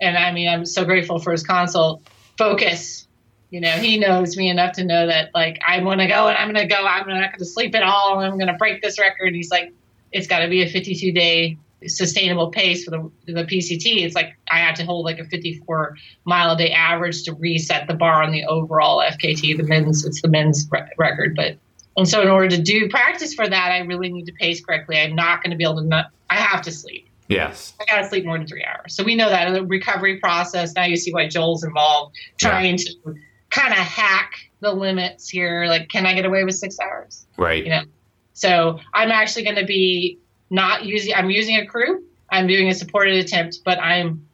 [0.00, 2.02] and I mean I'm so grateful for his consult
[2.36, 3.05] focus.
[3.50, 6.36] You know, he knows me enough to know that like I want to go and
[6.36, 6.84] I'm going to go.
[6.84, 8.18] I'm not going to sleep at all.
[8.18, 9.34] I'm going to break this record.
[9.34, 9.72] He's like,
[10.12, 14.04] it's got to be a 52 day sustainable pace for the the PCT.
[14.04, 17.86] It's like I have to hold like a 54 mile a day average to reset
[17.86, 19.56] the bar on the overall FKT.
[19.56, 21.56] The men's it's the men's re- record, but
[21.96, 24.98] and so in order to do practice for that, I really need to pace correctly.
[24.98, 25.84] I'm not going to be able to.
[25.84, 27.08] Not, I have to sleep.
[27.28, 27.74] Yes.
[27.80, 28.94] I got to sleep more than three hours.
[28.94, 30.74] So we know that in the recovery process.
[30.74, 32.84] Now you see why Joel's involved, trying yeah.
[33.04, 33.14] to
[33.50, 35.66] kind of hack the limits here.
[35.66, 37.26] Like, can I get away with six hours?
[37.36, 37.64] Right.
[37.64, 37.82] You know.
[38.32, 40.18] So I'm actually going to be
[40.50, 41.14] not using.
[41.14, 42.04] I'm using a crew.
[42.30, 44.26] I'm doing a supported attempt, but I'm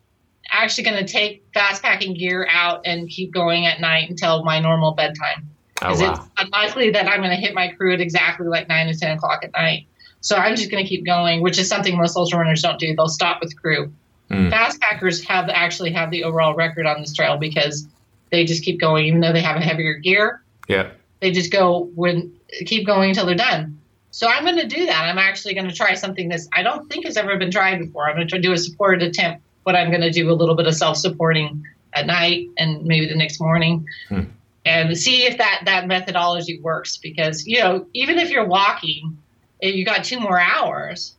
[0.50, 4.60] actually going to take fast packing gear out and keep going at night until my
[4.60, 5.48] normal bedtime.
[5.74, 6.12] Because oh, wow.
[6.12, 9.16] it's unlikely that I'm going to hit my crew at exactly like nine to ten
[9.16, 9.86] o'clock at night.
[10.20, 12.94] So I'm just going to keep going, which is something most ultra runners don't do.
[12.94, 13.92] They'll stop with crew.
[14.30, 14.50] Mm.
[14.50, 17.86] Fast packers have actually have the overall record on this trail because
[18.32, 20.42] they just keep going, even though they have a heavier gear.
[20.66, 20.90] Yeah.
[21.20, 22.34] They just go when
[22.66, 23.78] keep going until they're done.
[24.10, 25.04] So I'm going to do that.
[25.04, 28.08] I'm actually going to try something that I don't think has ever been tried before.
[28.08, 30.66] I'm going to do a supported attempt, but I'm going to do a little bit
[30.66, 31.64] of self-supporting
[31.94, 33.86] at night and maybe the next morning.
[34.08, 34.22] Hmm.
[34.64, 39.18] And see if that that methodology works because you know even if you're walking,
[39.60, 41.14] if you got two more hours,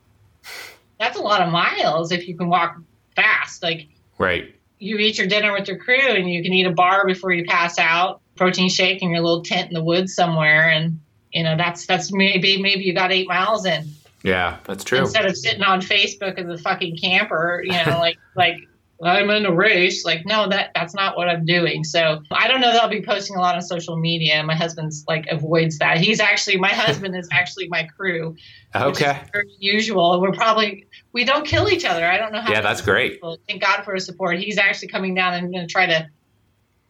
[0.98, 2.78] that's a lot of miles if you can walk
[3.14, 3.62] fast.
[3.62, 3.86] Like,
[4.18, 4.54] right.
[4.84, 7.44] You eat your dinner with your crew and you can eat a bar before you
[7.44, 10.68] pass out, protein shake in your little tent in the woods somewhere.
[10.68, 11.00] And,
[11.32, 13.84] you know, that's, that's maybe, maybe you got eight miles in.
[14.22, 14.98] Yeah, that's true.
[14.98, 18.56] Instead of sitting on Facebook as a fucking camper, you know, like, like,
[19.04, 20.04] I'm in a race.
[20.04, 21.84] Like, no, that that's not what I'm doing.
[21.84, 24.42] So I don't know that I'll be posting a lot on social media.
[24.42, 25.98] My husband's like avoids that.
[25.98, 28.36] He's actually my husband is actually my crew.
[28.74, 29.20] Okay.
[29.32, 30.20] very usual.
[30.20, 32.04] We're probably we don't kill each other.
[32.04, 32.52] I don't know how.
[32.52, 33.14] Yeah, that's great.
[33.14, 33.38] People.
[33.48, 34.38] Thank God for his support.
[34.38, 36.08] He's actually coming down and going to try to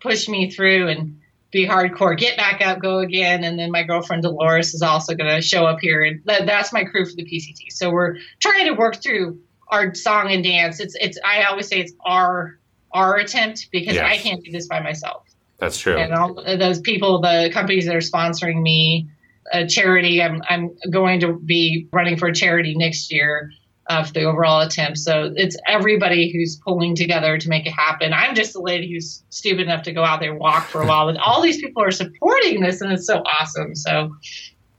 [0.01, 2.19] push me through and be hardcore.
[2.19, 5.67] Get back up, go again, and then my girlfriend Dolores is also going to show
[5.67, 7.71] up here, and that, that's my crew for the PCT.
[7.71, 9.39] So we're trying to work through
[9.69, 10.81] our song and dance.
[10.81, 12.59] It's it's I always say it's our
[12.93, 14.05] our attempt because yes.
[14.05, 15.27] I can't do this by myself.
[15.59, 15.97] That's true.
[15.97, 19.09] And all those people, the companies that are sponsoring me,
[19.53, 20.23] a charity.
[20.23, 23.51] I'm I'm going to be running for a charity next year
[23.89, 24.99] uh, for the overall attempt.
[24.99, 28.13] So it's everybody who's pulling together to make it happen.
[28.13, 30.87] I'm just the lady who's stupid enough to go out there and walk for a
[30.87, 33.75] while, but all these people are supporting this, and it's so awesome.
[33.75, 34.17] So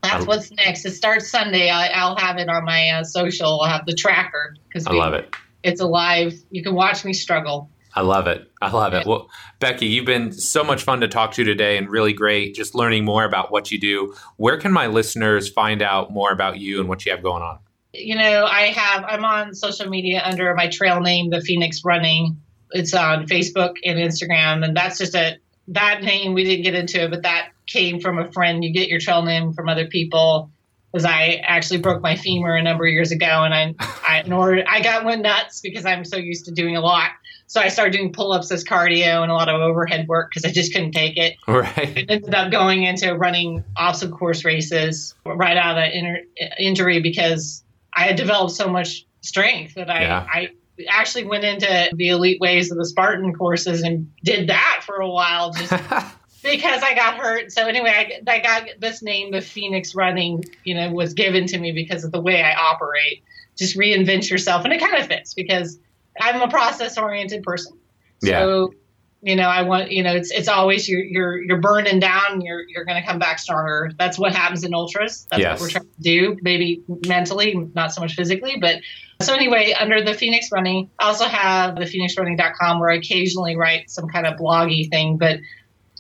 [0.06, 0.86] that's what's next.
[0.86, 1.70] It starts Sunday.
[1.70, 3.62] I, will have it on my uh, social.
[3.62, 5.36] I'll have the tracker because I love it.
[5.64, 6.34] It's alive.
[6.52, 7.70] You can watch me struggle.
[7.96, 8.52] I love it.
[8.62, 9.08] I love it.
[9.08, 9.30] Well,
[9.60, 13.06] Becky, you've been so much fun to talk to today and really great just learning
[13.06, 14.14] more about what you do.
[14.36, 17.60] Where can my listeners find out more about you and what you have going on?
[17.94, 22.42] You know, I have, I'm on social media under my trail name, The Phoenix Running.
[22.72, 24.66] It's on Facebook and Instagram.
[24.66, 25.38] And that's just a,
[25.70, 28.64] that name, we didn't get into it, but that came from a friend.
[28.64, 30.52] You get your trail name from other people.
[30.92, 33.76] Because I actually broke my femur a number of years ago, and I,
[34.08, 37.12] I in order, I got went nuts because I'm so used to doing a lot.
[37.48, 40.54] So I started doing pull-ups as cardio and a lot of overhead work because I
[40.54, 41.36] just couldn't take it.
[41.48, 41.78] Right.
[41.78, 46.24] I ended up going into running obstacle course races right out of that inter-
[46.58, 47.64] injury because
[47.94, 50.28] I had developed so much strength that I, yeah.
[50.32, 50.50] I
[50.90, 55.10] actually went into the elite ways of the Spartan courses and did that for a
[55.10, 55.72] while just
[56.46, 57.52] because I got hurt.
[57.52, 61.58] So anyway, I, I got this name, the Phoenix Running, you know, was given to
[61.58, 63.24] me because of the way I operate.
[63.58, 65.80] Just reinvent yourself, and it kind of fits because
[66.20, 67.78] I'm a process oriented person.
[68.24, 68.74] So,
[69.22, 69.32] yeah.
[69.32, 72.42] you know, I want, you know, it's it's always you're you're you're burning down.
[72.42, 73.92] You're you're going to come back stronger.
[73.98, 75.26] That's what happens in ultras.
[75.32, 75.60] That's yes.
[75.60, 76.38] what we're trying to do.
[76.42, 78.82] Maybe mentally, not so much physically, but
[79.22, 83.90] so anyway, under the Phoenix Running, I also have the phoenixrunning.com where I occasionally write
[83.90, 85.40] some kind of bloggy thing, but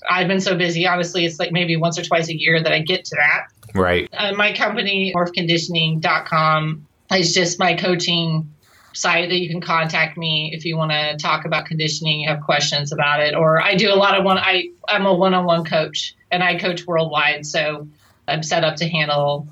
[0.09, 0.87] I've been so busy.
[0.87, 3.47] Honestly, it's like maybe once or twice a year that I get to that.
[3.73, 4.09] Right.
[4.13, 8.49] Uh, my company, morphconditioning.com, is just my coaching
[8.93, 12.41] site that you can contact me if you want to talk about conditioning, you have
[12.41, 13.35] questions about it.
[13.35, 16.41] Or I do a lot of one, I, I'm a one on one coach and
[16.41, 17.45] I coach worldwide.
[17.45, 17.87] So
[18.27, 19.47] I'm set up to handle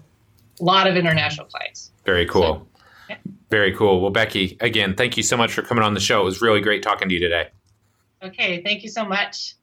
[0.59, 1.91] a lot of international clients.
[2.05, 2.41] Very cool.
[2.41, 2.67] So,
[3.09, 3.17] yeah.
[3.49, 4.01] Very cool.
[4.01, 6.21] Well, Becky, again, thank you so much for coming on the show.
[6.21, 7.49] It was really great talking to you today.
[8.23, 8.63] Okay.
[8.63, 9.55] Thank you so much.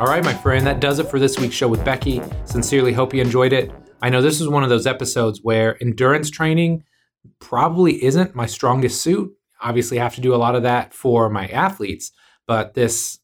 [0.00, 2.20] All right, my friend, that does it for this week's show with Becky.
[2.44, 3.70] Sincerely hope you enjoyed it.
[4.02, 6.84] I know this is one of those episodes where endurance training
[7.38, 9.32] probably isn't my strongest suit.
[9.62, 12.12] Obviously, I have to do a lot of that for my athletes,
[12.46, 13.18] but this,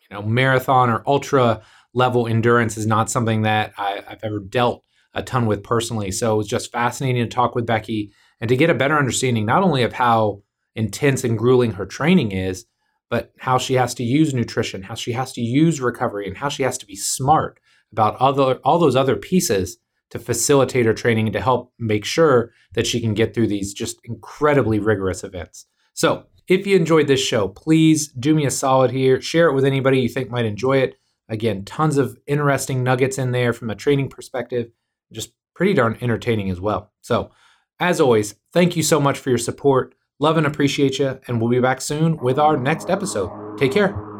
[0.00, 4.82] you know, marathon or ultra level endurance is not something that I, have ever dealt
[5.12, 6.10] a ton with personally.
[6.10, 8.12] So it was just fascinating to talk with Becky
[8.44, 10.42] and to get a better understanding not only of how
[10.74, 12.66] intense and grueling her training is,
[13.08, 16.50] but how she has to use nutrition, how she has to use recovery, and how
[16.50, 17.58] she has to be smart
[17.90, 19.78] about other all those other pieces
[20.10, 23.72] to facilitate her training and to help make sure that she can get through these
[23.72, 25.64] just incredibly rigorous events.
[25.94, 29.22] So, if you enjoyed this show, please do me a solid here.
[29.22, 30.96] Share it with anybody you think might enjoy it.
[31.30, 34.70] Again, tons of interesting nuggets in there from a training perspective,
[35.14, 36.92] just pretty darn entertaining as well.
[37.00, 37.30] So,
[37.80, 39.94] as always, thank you so much for your support.
[40.20, 43.58] Love and appreciate you, and we'll be back soon with our next episode.
[43.58, 44.13] Take care.